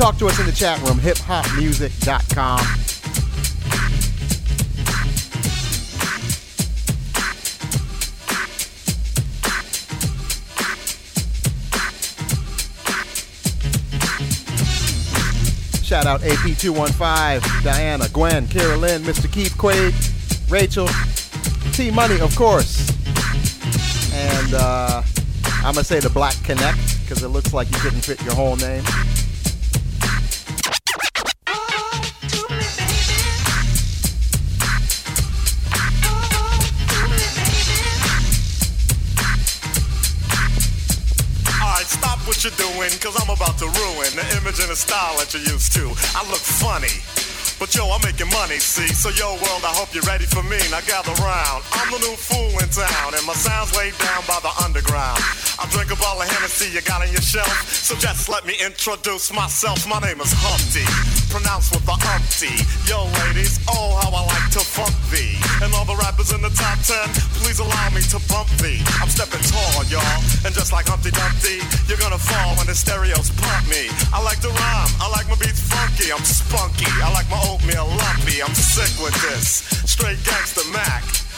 [0.00, 2.58] Talk to us in the chat room, hiphopmusic.com.
[15.84, 19.30] Shout out AP215, Diana, Gwen, Carolyn, Mr.
[19.30, 19.92] Keith Quaid,
[20.50, 20.88] Rachel,
[21.74, 22.88] T Money, of course.
[24.14, 25.02] And uh,
[25.56, 28.34] I'm going to say the Black Connect because it looks like you couldn't fit your
[28.34, 28.82] whole name.
[42.80, 45.92] Doing, cause I'm about to ruin the image and the style that you're used to.
[46.16, 46.96] I look funny.
[47.58, 48.88] But yo, I'm making money, see?
[48.88, 50.56] So yo, world, I hope you're ready for me.
[50.70, 51.64] Now gather round.
[51.72, 55.20] I'm the new fool in town, and my sound's laid down by the underground.
[55.60, 57.52] I drink a bottle of Hennessy you got on your shelf.
[57.68, 59.84] So just let me introduce myself.
[59.84, 60.88] My name is Humpty,
[61.28, 62.64] pronounced with the umpty.
[62.88, 65.36] Yo, ladies, oh, how I like to funk thee.
[65.60, 67.04] And all the rappers in the top ten,
[67.44, 68.80] please allow me to bump thee.
[69.04, 70.20] I'm stepping tall, y'all.
[70.48, 73.92] And just like Humpty Dumpty, you're gonna fall when the stereos pump me.
[74.16, 76.88] I like to rhyme, I like my beats funky, I'm spunky.
[77.04, 79.68] I like my oatmeal lumpy, I'm sick with this.
[79.84, 81.19] Straight gangster Mac.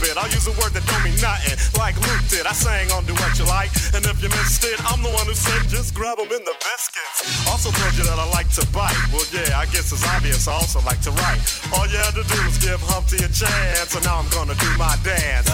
[0.00, 2.46] I use a word that don't mean nothing, like Luke did.
[2.46, 5.26] I sang on Do What You Like, and if you missed it, I'm the one
[5.26, 7.46] who said just grab 'em in the biscuits.
[7.46, 8.96] Also told you that I like to bite.
[9.12, 10.48] Well, yeah, I guess it's obvious.
[10.48, 11.40] I also like to write.
[11.76, 14.70] All you had to do was give Humpty a chance, and now I'm gonna do
[14.76, 15.51] my dance.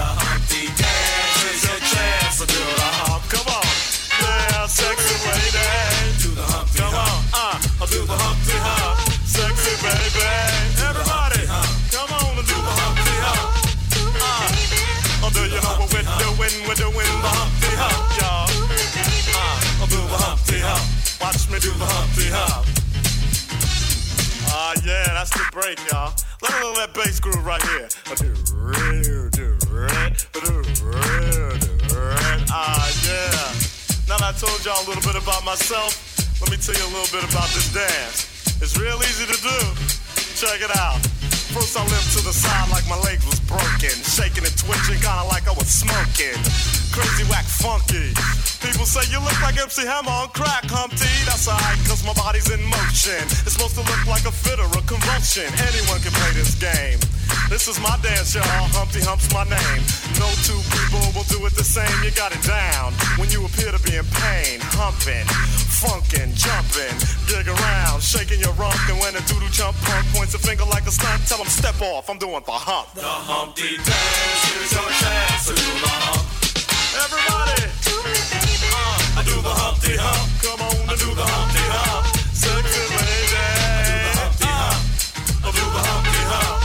[22.31, 22.67] Hump.
[24.51, 26.13] Ah, yeah, that's the break, y'all.
[26.43, 27.89] Let me know that bass groove right here.
[28.53, 29.29] Real.
[32.51, 33.53] Ah, yeah.
[34.09, 35.95] Now that I told y'all a little bit about myself,
[36.41, 38.61] let me tell you a little bit about this dance.
[38.61, 39.59] It's real easy to do.
[40.37, 41.01] Check it out.
[41.55, 45.25] First I limped to the side like my legs was broken, shaking and twitching, kinda
[45.29, 46.78] like I was smoking.
[46.99, 48.11] Crazy whack funky.
[48.59, 51.07] People say you look like MC Hammer on crack, Humpty.
[51.31, 53.23] That's alright, cause my body's in motion.
[53.47, 55.47] It's supposed to look like a fit or a convulsion.
[55.63, 56.99] Anyone can play this game.
[57.47, 58.67] This is my dance, y'all.
[58.75, 59.83] Humpty Hump's my name.
[60.19, 61.87] No two people will do it the same.
[62.03, 64.59] You got it down when you appear to be in pain.
[64.75, 65.23] Humping,
[65.79, 66.99] funkin', jumping,
[67.31, 68.75] dig around, shaking your rump.
[68.91, 71.79] And when a doodle jump punk points a finger like a stunt, tell him step
[71.79, 72.11] off.
[72.11, 72.91] I'm doing the hump.
[72.99, 74.43] The Humpty Dance.
[74.51, 76.28] Here's your chance to do the hump.
[76.99, 77.63] Everybody.
[78.75, 80.27] Uh, I do the Humpty Hump.
[80.43, 82.03] Come on, I do the Humpty Hump.
[82.35, 83.39] Sexy lady.
[84.43, 84.75] Uh,
[85.47, 86.59] I do the Humpty Hump.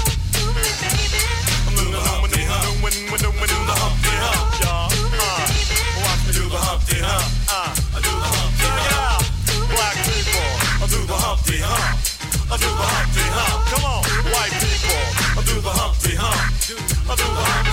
[1.70, 2.82] I'm doing the Humpty Hump.
[2.82, 3.30] When, the
[3.78, 4.90] Humpty Hump, y'all.
[4.90, 5.46] Uh,
[6.02, 7.30] watch me do the Humpty Hump.
[7.54, 9.22] Uh, I do the Humpty Hump.
[9.70, 10.50] Black people,
[10.82, 11.94] I do the Humpty Hump.
[12.50, 13.60] I do the Humpty Hump.
[13.70, 14.02] Come on,
[14.34, 14.98] white people,
[15.38, 16.42] I do the Humpty Hump.
[17.06, 17.73] I do the Humpty Hump.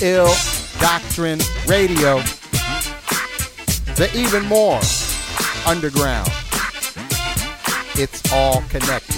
[0.00, 0.32] Ill
[0.80, 2.20] Doctrine Radio.
[3.96, 4.80] The even more
[5.66, 6.28] underground.
[7.96, 9.17] It's all connected.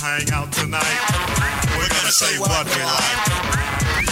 [0.00, 0.96] Hang out tonight.
[1.76, 3.20] We're gonna say what we like.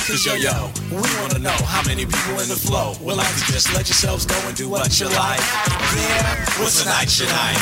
[0.05, 3.45] Cause yo yo, we wanna know how many people in the flow will like to
[3.53, 5.41] just let yourselves go and do what you like.
[5.97, 7.57] Yeah, what's tonight tonight?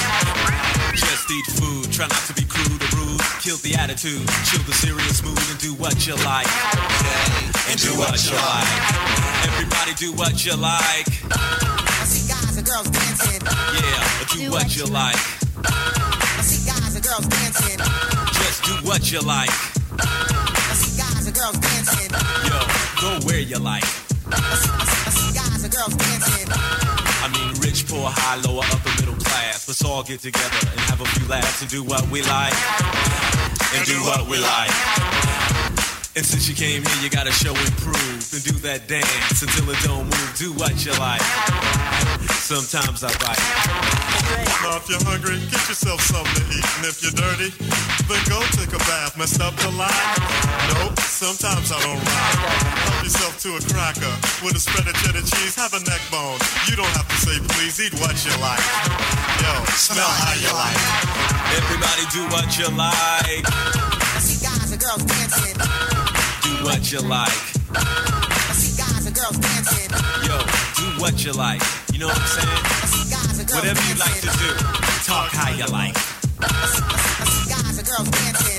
[0.98, 3.22] Just eat food, try not to be crude or rude.
[3.42, 6.46] Kill the attitude, chill the serious mood and do what you like.
[6.50, 8.74] Yeah, And do what you like.
[9.46, 11.06] Everybody do what you like.
[11.30, 13.38] I see guys and girls dancing.
[13.42, 14.02] Yeah,
[14.34, 15.35] do what you like.
[17.16, 17.78] Girls dancing.
[18.32, 19.50] Just do what you like.
[19.98, 22.10] I see guys and girls dancing.
[22.44, 22.58] Yo,
[23.00, 23.84] go where you like.
[24.32, 26.48] I see guys and girls dancing.
[26.52, 29.66] I mean, rich, poor, high, lower, upper, middle class.
[29.66, 32.54] Let's all get together and have a few laughs and do what we like.
[33.74, 35.55] And do what we like.
[36.16, 39.68] And since you came here, you gotta show and prove and do that dance until
[39.68, 40.32] it don't move.
[40.40, 41.20] Do what you like.
[42.40, 43.36] Sometimes I bite.
[44.64, 46.64] Now if you're hungry, get yourself something to eat.
[46.80, 47.52] And if you're dirty,
[48.08, 49.12] then go take a bath.
[49.20, 49.92] Messed up the line?
[50.72, 52.40] Nope, sometimes I don't rhyme.
[52.88, 55.52] Help yourself to a cracker with a spread of cheddar cheese.
[55.60, 56.40] Have a neck bone.
[56.64, 58.64] You don't have to say please, eat what you like.
[59.44, 60.80] Yo, smell how you like.
[61.60, 63.44] Everybody do what you like.
[63.44, 65.95] I see guys and girls dancing.
[66.66, 67.30] What you like.
[67.70, 69.88] I see guys and girls dancing.
[70.26, 70.36] Yo,
[70.74, 71.62] do what you like.
[71.92, 72.48] You know what I'm saying?
[72.50, 74.50] I see guys and girls Whatever you like to do,
[75.06, 75.94] talk how you like.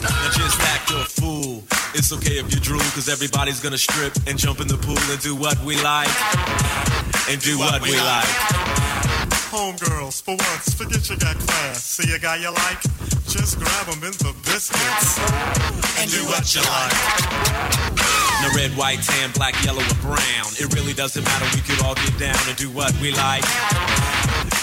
[0.08, 1.64] Now just act a fool.
[1.96, 5.20] It's okay if you drool, cause everybody's gonna strip and jump in the pool and
[5.20, 6.08] do what we like.
[7.30, 8.87] And do what we like.
[9.48, 11.82] Homegirls, for once, forget you got class.
[11.82, 12.82] See a guy you like?
[13.32, 15.20] Just grab him in the biscuits.
[15.96, 16.96] And do what you like.
[18.44, 20.52] Now red, white, tan, black, yellow, or brown.
[20.60, 21.48] It really doesn't matter.
[21.56, 23.48] We could all get down and do what we like.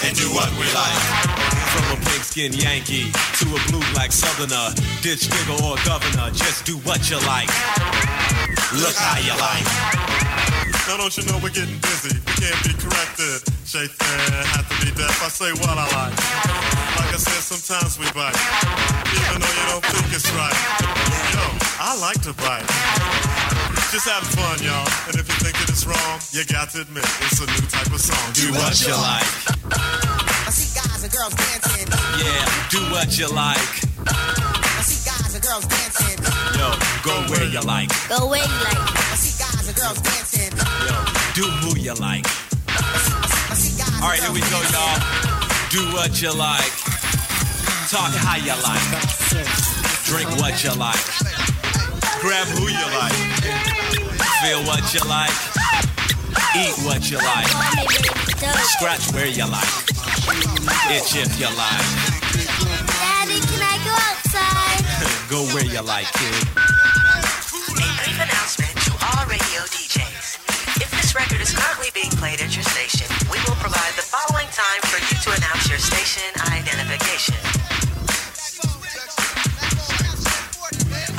[0.04, 1.00] And do what we like.
[1.72, 3.08] From a pink skin Yankee
[3.40, 7.48] to a blue black southerner, ditch digger or governor, just do what you like.
[8.76, 10.13] Look how you like.
[10.86, 12.12] Now don't you know we're getting busy?
[12.12, 13.40] We can't be corrected.
[13.64, 15.16] Shay fair, have to be deaf.
[15.24, 16.12] I say what I like.
[17.00, 18.36] Like I said, sometimes we bite.
[19.08, 20.52] Even though you don't think it's right.
[21.32, 21.40] Yo,
[21.80, 22.68] I like to bite.
[23.88, 24.84] Just having fun, y'all.
[25.08, 27.88] And if you think that it's wrong, you got to admit it's a new type
[27.88, 28.20] of song.
[28.36, 29.24] Do what you like.
[29.72, 31.88] I see guys and girls dancing.
[32.20, 33.72] Yeah, do what you like.
[34.04, 36.20] I see guys and girls dancing.
[36.60, 37.88] Yo, go where you like.
[38.12, 38.84] Go where you like.
[38.84, 40.73] I see guys and girls dancing.
[41.34, 42.24] Do who you like.
[43.98, 45.02] All right, here we go, y'all.
[45.68, 46.70] Do what you like.
[47.90, 48.86] Talk how you like.
[50.06, 51.02] Drink what you like.
[52.22, 53.18] Grab who you like.
[54.46, 55.34] Feel what you like.
[56.54, 57.50] Eat what you like.
[58.78, 59.74] Scratch where you like.
[60.94, 61.86] Itch if you like.
[62.94, 64.84] Daddy, can I go outside?
[65.30, 66.46] Go where you like, kid.
[72.24, 75.76] Played at your station, we will provide the following time for you to announce your
[75.76, 76.24] station
[76.56, 77.36] identification.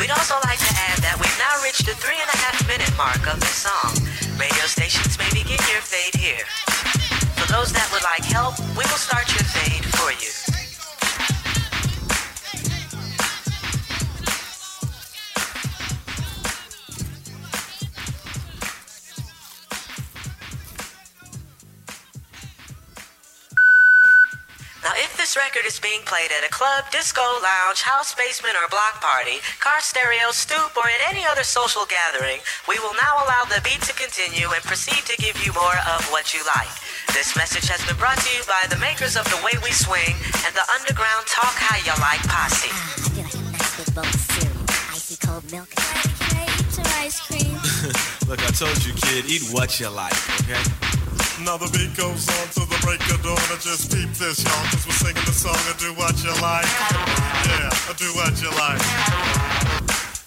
[0.02, 2.90] We'd also like to add that we've now reached the three and a half minute
[2.98, 3.94] mark of this song.
[4.42, 6.46] Radio stations may begin your fade here.
[7.38, 10.45] For those that would like help, we will start your fade for you.
[25.36, 29.44] This record is being played at a club, disco, lounge, house basement, or block party,
[29.60, 33.82] car stereo, stoop, or at any other social gathering, we will now allow the beat
[33.84, 36.72] to continue and proceed to give you more of what you like.
[37.12, 40.16] This message has been brought to you by the makers of The Way We Swing
[40.48, 42.72] and the Underground Talk How You Like Posse.
[42.72, 43.28] i
[43.76, 44.64] Big bowl of cereal,
[44.96, 45.68] icy cold milk.
[45.76, 47.60] Can I eat some ice cream?
[48.32, 50.16] Look, I told you, kid, eat what you like,
[50.48, 50.95] okay?
[51.44, 53.36] Now the beat goes on to the break of dawn.
[53.52, 56.64] I just peep this, y'all, cause we're singing the song of Do What You Like.
[57.44, 57.68] Yeah,
[58.00, 58.80] do what you like.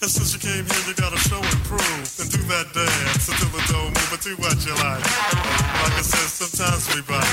[0.05, 2.05] And since you came here, you gotta show and prove.
[2.21, 5.01] And do that dance until the door move, but do what you like.
[5.01, 7.25] Like I said, sometimes we bite.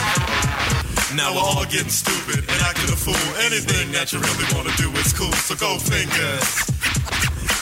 [1.12, 3.28] Now we're all getting stupid and acting a fool.
[3.44, 6.48] Anything that you really wanna do is cool, so go fingers.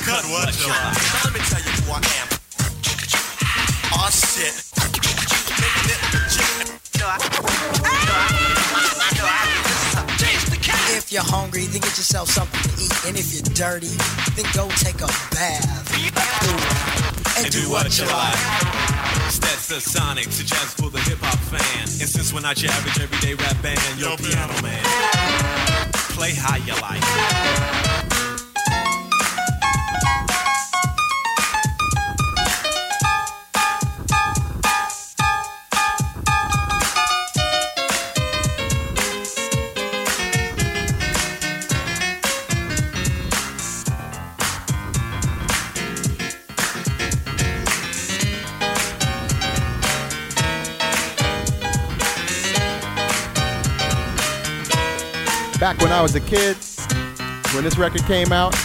[0.05, 1.25] Cut what you like.
[1.25, 2.29] Let me tell you who I am.
[3.97, 4.73] Oh shit.
[10.95, 13.05] If you're hungry, then get yourself something to eat.
[13.05, 13.91] And if you're dirty,
[14.35, 15.91] then go take a bath.
[17.37, 18.39] And do what you like.
[19.27, 21.81] Stats the Sonic, to jazz for the hip hop fan.
[21.81, 24.83] And since we're not your average everyday rap band, yo, piano man.
[26.15, 27.92] Play how you like.
[55.93, 56.57] I was a kid,
[57.53, 58.55] when this record came out,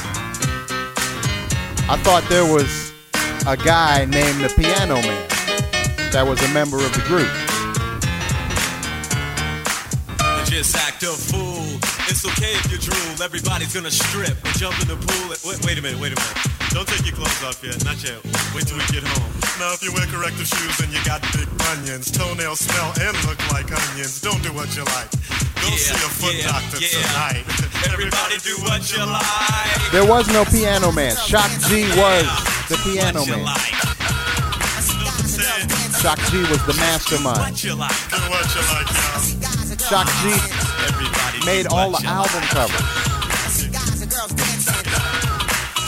[1.85, 2.89] I thought there was
[3.45, 5.29] a guy named the Piano Man
[6.09, 7.29] that was a member of the group.
[10.49, 11.76] Just act a fool.
[12.09, 13.20] It's okay if you drool.
[13.20, 15.29] Everybody's gonna strip and jump in the pool.
[15.45, 16.41] Wait, wait a minute, wait a minute.
[16.72, 17.76] Don't take your clothes off yet.
[17.85, 18.24] Not yet.
[18.57, 19.29] Wait till we get home.
[19.61, 23.37] Now if you wear corrective shoes and you got big bunions, toenails smell and look
[23.53, 25.12] like onions, don't do what you like.
[25.69, 26.89] Go see a foot yeah, doctor yeah.
[26.89, 27.45] tonight.
[27.93, 29.93] Everybody do what you like.
[29.93, 31.14] There was no Piano Man.
[31.16, 32.25] Shock G was
[32.73, 33.45] the Piano Man.
[36.01, 37.39] Shock G was the mastermind.
[37.39, 37.93] What you like.
[38.09, 38.89] Do what you like.
[39.77, 40.33] Shock G
[41.45, 42.81] made all the album covers.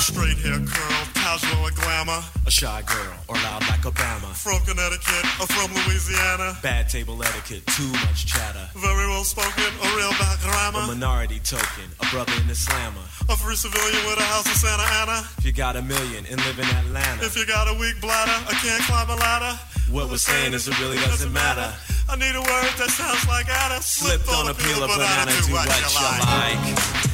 [0.04, 0.99] Straight hair curl,
[1.44, 2.20] and glamour.
[2.46, 4.30] A shy girl or loud like Obama.
[4.36, 6.56] From Connecticut or from Louisiana.
[6.62, 8.68] Bad table etiquette, too much chatter.
[8.76, 10.38] Very well spoken, a real back
[10.74, 13.02] A minority token, a brother in the slammer.
[13.28, 15.26] A free civilian with a house in Santa Ana.
[15.38, 18.36] If you got a million and live in Atlanta, If you got a weak bladder,
[18.48, 19.58] I can't climb a ladder.
[19.90, 21.72] what we're saying is it really doesn't matter.
[22.08, 23.80] I need a word that sounds like Anna.
[23.82, 27.09] Slipped on a peel of banana, do what you like.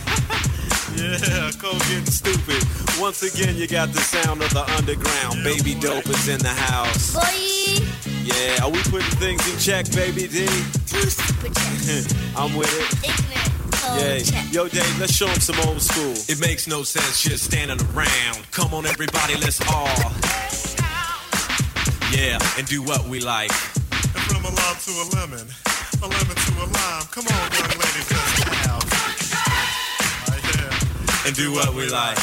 [0.97, 2.63] Yeah, cold getting stupid.
[3.01, 5.45] Once again, you got the sound of the underground.
[5.45, 7.13] Baby dope is in the house.
[7.15, 7.85] Boy,
[8.25, 10.47] Yeah, are we putting things in check, baby D?
[12.37, 13.23] I'm with it.
[13.95, 14.19] Yeah,
[14.51, 16.13] yo, Dave, let's show them some old school.
[16.29, 18.51] It makes no sense just standing around.
[18.51, 19.87] Come on, everybody, let's all.
[22.13, 23.51] Yeah, and do what we like.
[23.53, 25.47] And from a lime to a lemon,
[26.03, 27.05] a lemon to a lime.
[27.13, 28.83] Come on, young ladies, let's have.
[28.83, 28.96] Right here.
[31.27, 32.17] And do what we like.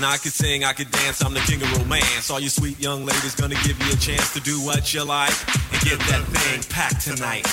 [0.00, 2.30] Now I could sing, I could dance, I'm the king of romance.
[2.30, 5.32] All you sweet young ladies gonna give you a chance to do what you like
[5.72, 7.46] and get that thing packed tonight.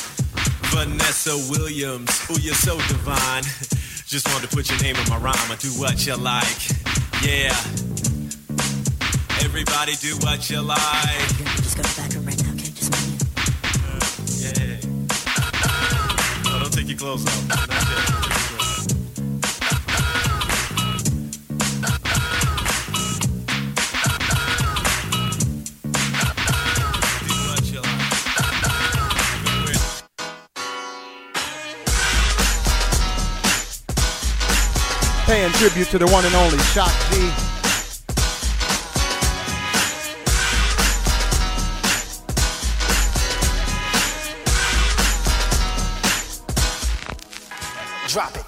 [0.73, 3.43] Vanessa Williams, ooh, you're so divine.
[4.07, 6.69] Just wanted to put your name in my rhyme and do what you like.
[7.21, 7.53] Yeah.
[9.45, 10.79] Everybody do what you like.
[11.61, 12.71] just go to the back room right now, okay?
[12.73, 12.91] Just
[14.41, 14.77] Yeah.
[16.51, 18.32] No, don't take your clothes off.
[35.34, 37.17] Paying tribute to the one and only Shock G.
[48.09, 48.45] Drop it.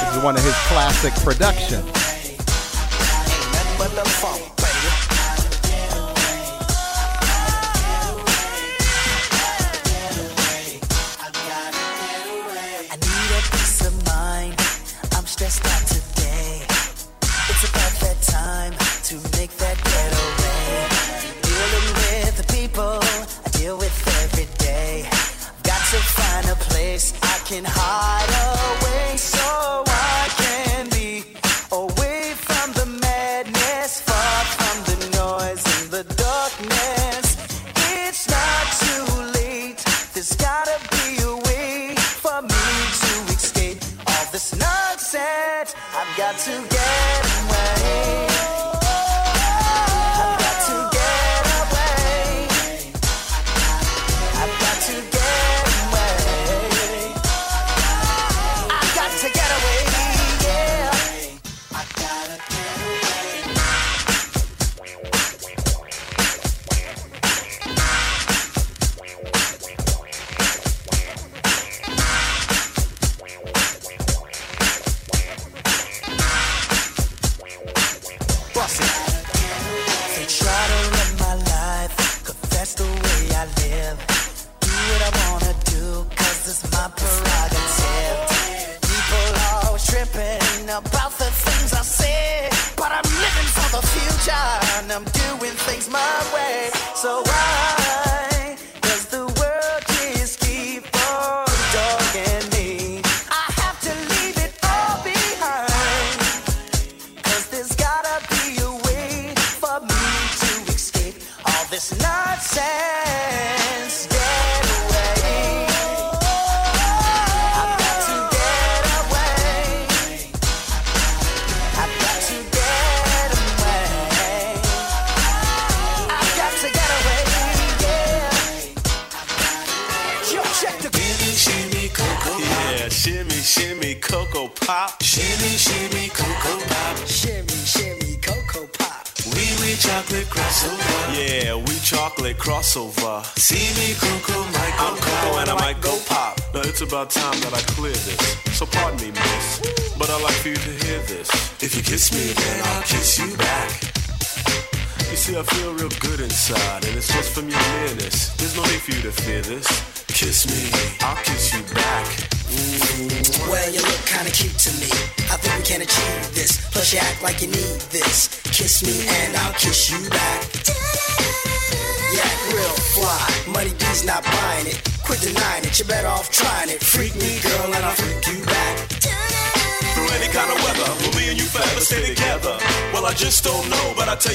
[0.00, 2.02] This is one of his classic productions.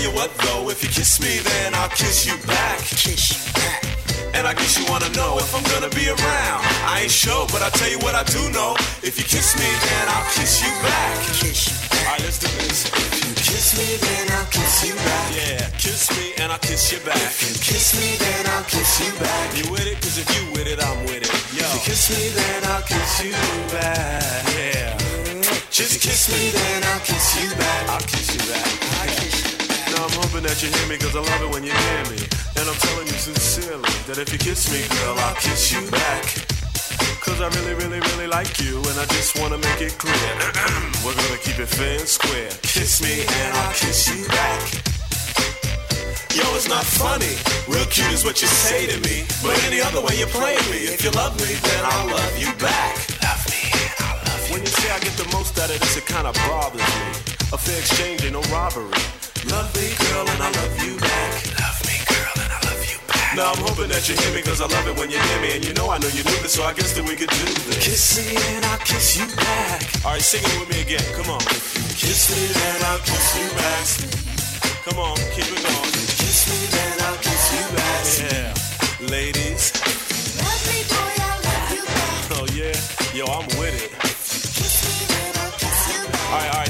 [0.08, 2.80] You what though, if you kiss me, then I'll kiss you back.
[2.80, 3.84] Kiss you back.
[4.36, 6.62] And I guess you wanna know if I'm gonna be around.
[6.88, 8.76] I ain't sure, but I tell you what I do know.
[9.04, 11.14] If you kiss me, then I'll kiss you back.
[11.42, 12.08] Kiss you back.
[12.08, 12.88] Alright, let's do this.
[12.88, 15.28] If you kiss me, then I'll kiss you back.
[15.36, 17.18] Yeah, kiss me and I'll kiss you back.
[17.18, 19.46] If you kiss me, then I'll kiss you back.
[19.58, 19.98] You with it?
[20.02, 21.32] Cause if you with it, I'm with it.
[21.56, 21.66] Yo.
[21.66, 23.34] If you kiss me, then I'll kiss you
[23.74, 24.44] back.
[24.56, 24.98] Yeah.
[25.72, 27.90] Just kiss me, then I'll kiss you back.
[27.90, 29.37] I'll kiss you back.
[30.38, 32.22] Hoping that you hear me cause I love it when you hear me.
[32.62, 36.30] And I'm telling you sincerely that if you kiss me, girl, I'll kiss you back.
[37.26, 40.30] Cause I really, really, really like you and I just wanna make it clear.
[41.02, 42.54] We're gonna keep it fair and square.
[42.62, 44.62] Kiss me and I'll kiss you back.
[46.38, 47.34] Yo, it's not funny.
[47.66, 49.26] Real cute is what you say to me.
[49.42, 50.86] But any other way you play me.
[50.86, 52.94] If you love me, then I'll love you back.
[53.26, 55.82] Love me and I'll love you When you say I get the most out of
[55.82, 57.10] this, it kinda bothers me.
[57.50, 58.94] A fair exchange ain't no robbery.
[59.50, 61.32] Love me, girl, and I love you back.
[61.60, 63.36] Love me, girl, and I love you back.
[63.36, 65.56] Now I'm hoping that you hear me, cause I love it when you hear me.
[65.56, 67.46] And you know I know you knew this, so I guess that we could do
[67.68, 67.80] this.
[67.80, 69.84] Kiss me and I'll kiss you back.
[70.04, 71.06] Alright, sing it with me again.
[71.16, 71.44] Come on.
[71.96, 73.88] Kiss me and I'll kiss you back.
[74.88, 75.92] Come on, keep it going.
[76.16, 78.04] Kiss me, then I'll kiss you back.
[78.24, 78.52] Yeah,
[79.12, 79.76] ladies.
[80.40, 82.32] Love me, boy, I love you back.
[82.40, 82.76] Oh yeah,
[83.12, 83.67] yo, I'm with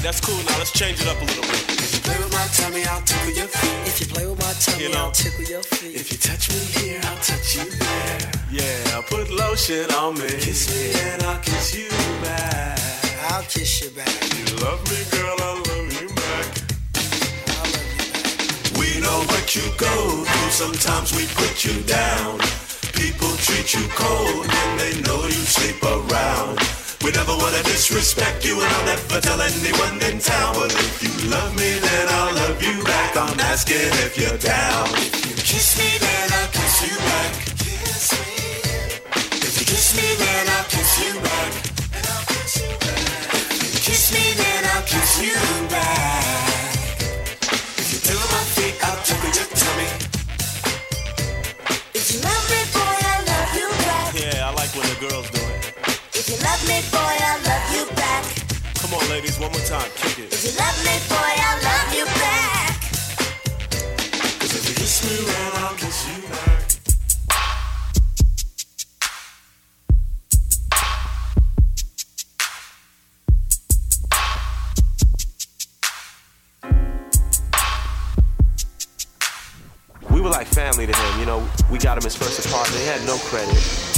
[0.08, 0.42] that's cool.
[0.48, 1.68] Now let's change it up a little bit.
[1.84, 3.78] If you play with my tummy, I'll tickle your feet.
[3.84, 5.04] If you play with my tummy, You know.
[5.04, 5.94] I'll tickle your feet.
[6.00, 8.18] If you touch me here, I'll touch you there.
[8.50, 10.32] Yeah, put lotion on me.
[10.40, 11.90] Kiss me and I'll kiss you
[12.24, 12.80] back.
[13.32, 14.08] I'll kiss you back.
[14.32, 16.48] You love me, girl, I love you back.
[18.80, 19.94] We know what you go
[20.24, 20.50] through.
[20.64, 22.40] Sometimes we put you down.
[22.96, 26.56] People treat you cold when they know you sleep around.
[27.02, 30.54] We never wanna disrespect you, and I'll never tell anyone in town.
[30.54, 33.16] But if you love me, then I'll love you back.
[33.16, 34.88] I'm asking if you're down.
[34.94, 37.32] If you kiss me, then I'll kiss you back.
[37.64, 38.28] Kiss me.
[39.46, 41.52] If you kiss me, then I'll kiss you back.
[41.96, 43.34] And I'll kiss you back.
[43.62, 46.47] If you kiss me, then I'll kiss you back.
[56.68, 58.24] Me, boy, I love you back.
[58.76, 59.90] Come on, ladies, one more time.
[59.96, 60.32] Kick it.
[60.32, 62.76] If you love me, boy, I love you back.
[64.38, 66.66] Cause if you kiss me, then I'll kiss you back.
[80.10, 81.48] We were like family to him, you know.
[81.70, 82.80] We got him his first apartment.
[82.80, 83.97] He had no credit.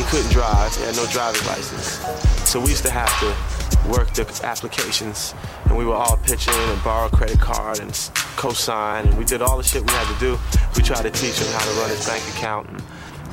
[0.00, 0.74] He couldn't drive.
[0.76, 2.00] He had no driving license.
[2.48, 5.34] So we used to have to work the applications,
[5.66, 7.92] and we would all pitch in and borrow a credit card and
[8.36, 10.38] co-sign, and we did all the shit we had to do.
[10.74, 12.80] We tried to teach him how to run his bank account and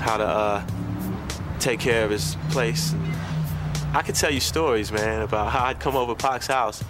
[0.02, 0.68] how to uh,
[1.62, 2.94] take care of his place.
[3.94, 6.84] I could tell you stories, man, about how I'd come over to Pac's house.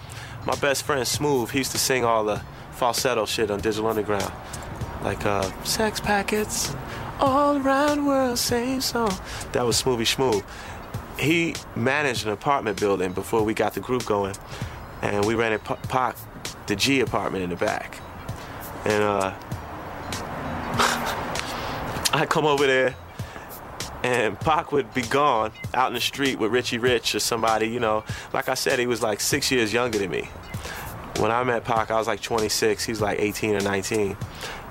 [0.47, 4.33] My best friend Smooth, he used to sing all the falsetto shit on Digital Underground,
[5.03, 6.75] like uh, sex packets,
[7.19, 9.11] all around world, same song.
[9.51, 10.43] That was Schmoovy Schmoov.
[11.19, 14.35] He managed an apartment building before we got the group going,
[15.01, 16.15] and we rented Pa- Pac
[16.67, 17.99] the G apartment in the back.
[18.85, 19.31] And uh,
[22.13, 22.95] I come over there,
[24.03, 27.79] and Pac would be gone out in the street with Richie Rich or somebody, you
[27.79, 28.03] know.
[28.31, 30.29] Like I said, he was like six years younger than me.
[31.17, 32.85] When I met Pac, I was like 26.
[32.85, 34.15] He was like 18 or 19.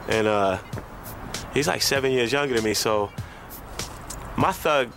[0.09, 0.59] And uh,
[1.57, 3.11] he's like seven years younger than me, so
[4.37, 4.91] my thug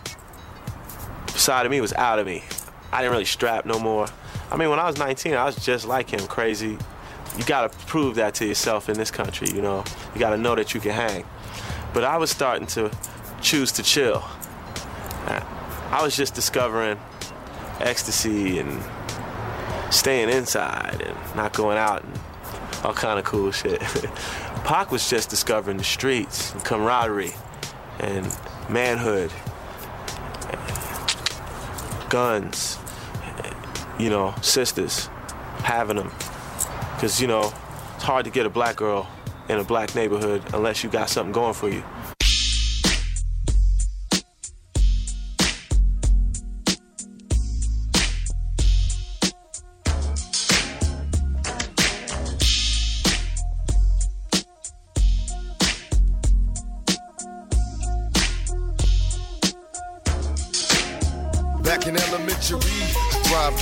[1.28, 2.44] side of me was out of me.
[2.92, 4.06] I didn't really strap no more.
[4.50, 6.76] I mean, when I was 19, I was just like him, crazy.
[7.38, 9.84] You gotta prove that to yourself in this country, you know.
[10.12, 11.24] You gotta know that you can hang.
[11.94, 12.90] But I was starting to
[13.40, 14.22] choose to chill.
[15.26, 17.00] I was just discovering
[17.80, 18.82] ecstasy and
[19.90, 22.20] staying inside and not going out and
[22.84, 23.80] all kind of cool shit.
[24.64, 27.32] Pac was just discovering the streets and camaraderie
[27.98, 28.26] and
[28.68, 29.30] manhood,
[32.08, 32.78] guns,
[33.98, 35.06] you know, sisters,
[35.62, 36.10] having them.
[36.94, 37.52] Because, you know,
[37.94, 39.08] it's hard to get a black girl
[39.48, 41.82] in a black neighborhood unless you got something going for you.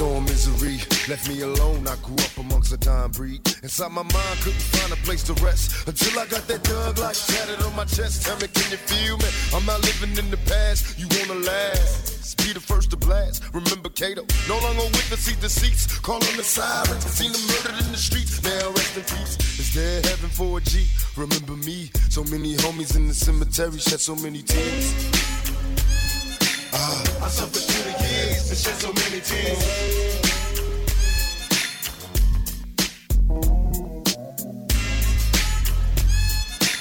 [0.00, 0.78] I misery.
[1.08, 3.40] Left me alone, I grew up amongst a dying breed.
[3.64, 5.88] Inside my mind, couldn't find a place to rest.
[5.88, 8.24] Until I got that thug life tatted on my chest.
[8.24, 9.26] Tell me, can you feel me?
[9.52, 12.36] I'm not living in the past, you wanna last.
[12.38, 13.42] Be the first to blast.
[13.52, 15.98] Remember Kato, no longer with the seat the seats.
[15.98, 18.40] Call on the sirens, seen them murdered in the streets.
[18.44, 19.34] Now rest in peace.
[19.58, 20.86] Is there heaven for a G?
[21.16, 24.94] Remember me, so many homies in the cemetery shed so many tears.
[26.72, 27.87] Ah, I suffered through
[28.46, 30.27] and shed so many tears.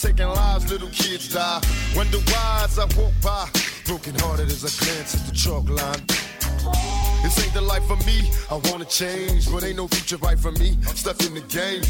[0.00, 1.60] taking lives, little kids die.
[1.94, 3.48] Wonder why as I walk by,
[3.84, 6.00] broken hearted as I glance at the chalk line.
[7.22, 8.30] This ain't the life for me.
[8.50, 10.78] I wanna change, but ain't no future right for me.
[10.94, 11.82] Stuck in the game.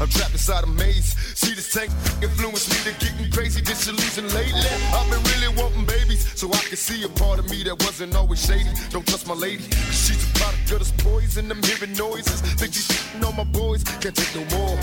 [0.00, 1.14] I'm trapped inside a maze.
[1.34, 1.90] See this tank
[2.22, 4.70] influence me to getting crazy, disillusioned lately.
[4.96, 8.16] I've been really wanting babies, so I can see a part of me that wasn't
[8.16, 8.70] always shady.
[8.90, 11.50] Don't trust my lady, cause she's a product of this poison.
[11.50, 12.40] I'm hearing noises.
[12.56, 13.84] Think she's shitting on my boys.
[14.00, 14.76] Can't take no more.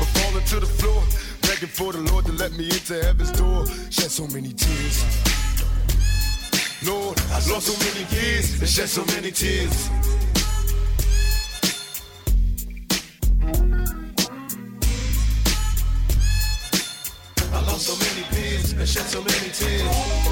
[0.00, 1.02] I'm falling to the floor,
[1.48, 3.66] begging for the Lord to let me into heaven's door.
[3.90, 5.02] Shed so many tears.
[6.84, 9.88] Lord, I lost so many years and shed so many tears.
[17.50, 20.28] I lost so many peers and shed so many tears.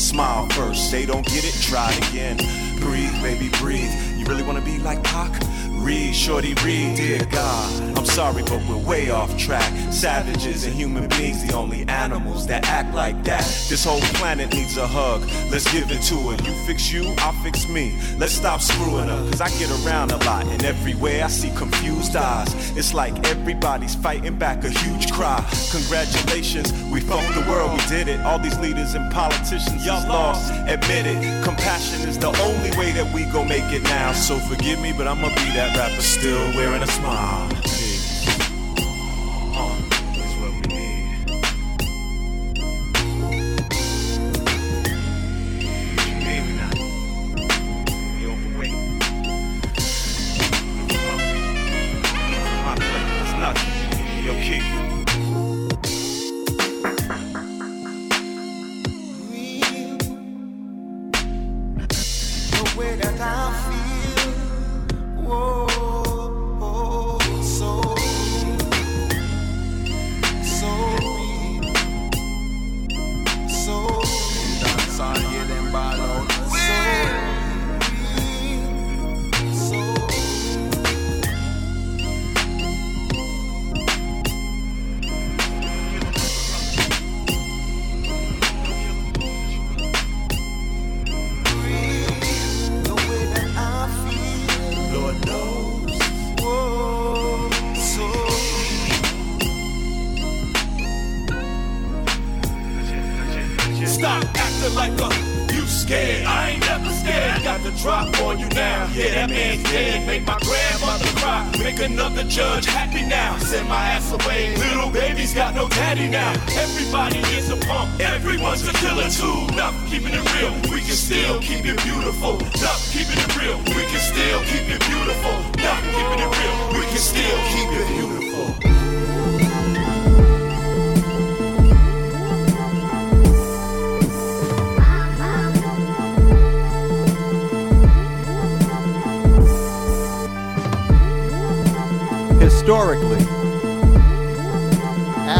[0.00, 0.49] Smile
[5.80, 6.96] Read, shorty, read.
[6.96, 9.72] Dear God, I'm sorry, but we're way off track.
[9.90, 13.42] Savages and human beings, the only animals that act like that.
[13.68, 15.22] This whole planet needs a hug.
[15.50, 16.46] Let's give it to it.
[16.46, 17.98] You fix you, I'll fix me.
[18.18, 22.14] Let's stop screwing up, cause I get around a lot, and everywhere I see confused
[22.14, 22.76] eyes.
[22.76, 25.42] It's like everybody's fighting back a huge cry.
[25.70, 28.20] Congratulations, we fucked the world, we did it.
[28.20, 30.52] All these leaders and politicians, y'all lost.
[30.68, 34.12] Admit it, compassion is the only way that we gon' make it now.
[34.12, 37.59] So forgive me, but I'ma be that rapper still wearing a smile.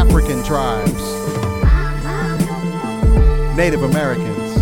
[0.01, 1.03] African tribes,
[3.55, 4.57] Native Americans,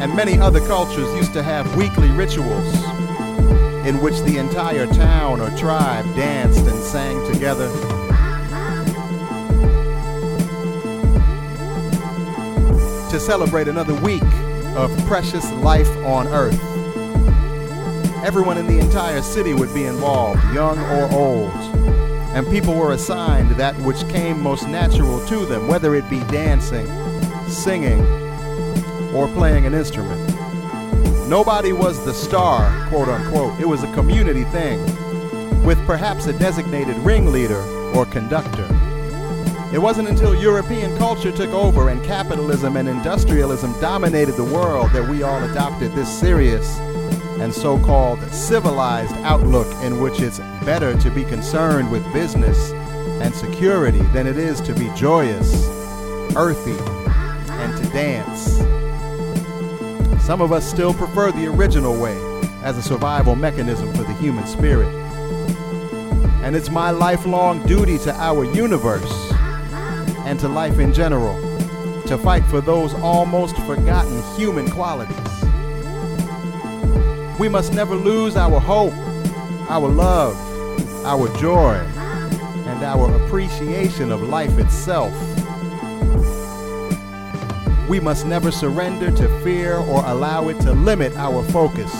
[0.00, 2.74] and many other cultures used to have weekly rituals
[3.86, 7.68] in which the entire town or tribe danced and sang together.
[13.10, 14.22] To celebrate another week
[14.74, 16.58] of precious life on earth.
[18.24, 21.83] Everyone in the entire city would be involved, young or old,
[22.34, 26.86] and people were assigned that which came most natural to them, whether it be dancing,
[27.48, 28.04] singing,
[29.14, 30.20] or playing an instrument.
[31.28, 33.60] Nobody was the star, quote unquote.
[33.60, 34.80] It was a community thing,
[35.62, 37.62] with perhaps a designated ringleader
[37.94, 38.68] or conductor.
[39.72, 45.08] It wasn't until European culture took over and capitalism and industrialism dominated the world that
[45.08, 46.78] we all adopted this serious
[47.44, 52.72] and so called civilized outlook in which it's better to be concerned with business
[53.20, 55.68] and security than it is to be joyous,
[56.36, 56.78] earthy,
[57.52, 58.56] and to dance.
[60.24, 62.16] Some of us still prefer the original way
[62.62, 64.88] as a survival mechanism for the human spirit.
[66.42, 69.30] And it's my lifelong duty to our universe
[70.24, 71.38] and to life in general
[72.06, 75.23] to fight for those almost forgotten human qualities.
[77.44, 78.94] We must never lose our hope,
[79.68, 80.34] our love,
[81.04, 85.12] our joy, and our appreciation of life itself.
[87.86, 91.92] We must never surrender to fear or allow it to limit our focus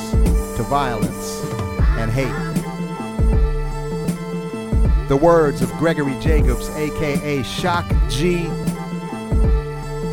[0.57, 1.45] to violence
[1.99, 2.33] and hate.
[5.09, 8.45] The words of Gregory Jacobs, aka Shock G,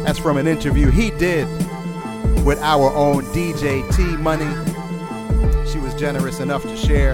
[0.03, 1.47] that's from an interview he did
[2.43, 4.70] with our own DJ T Money.
[6.01, 7.13] Generous enough to share,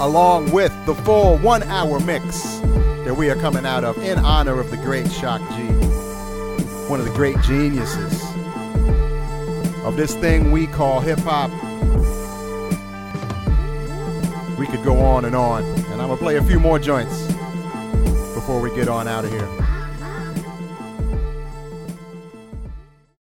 [0.00, 2.42] along with the full one hour mix
[3.04, 5.62] that we are coming out of in honor of the great Shock G,
[6.88, 8.20] one of the great geniuses
[9.84, 11.52] of this thing we call hip hop.
[14.58, 17.26] We could go on and on, and I'm gonna play a few more joints
[18.34, 19.61] before we get on out of here.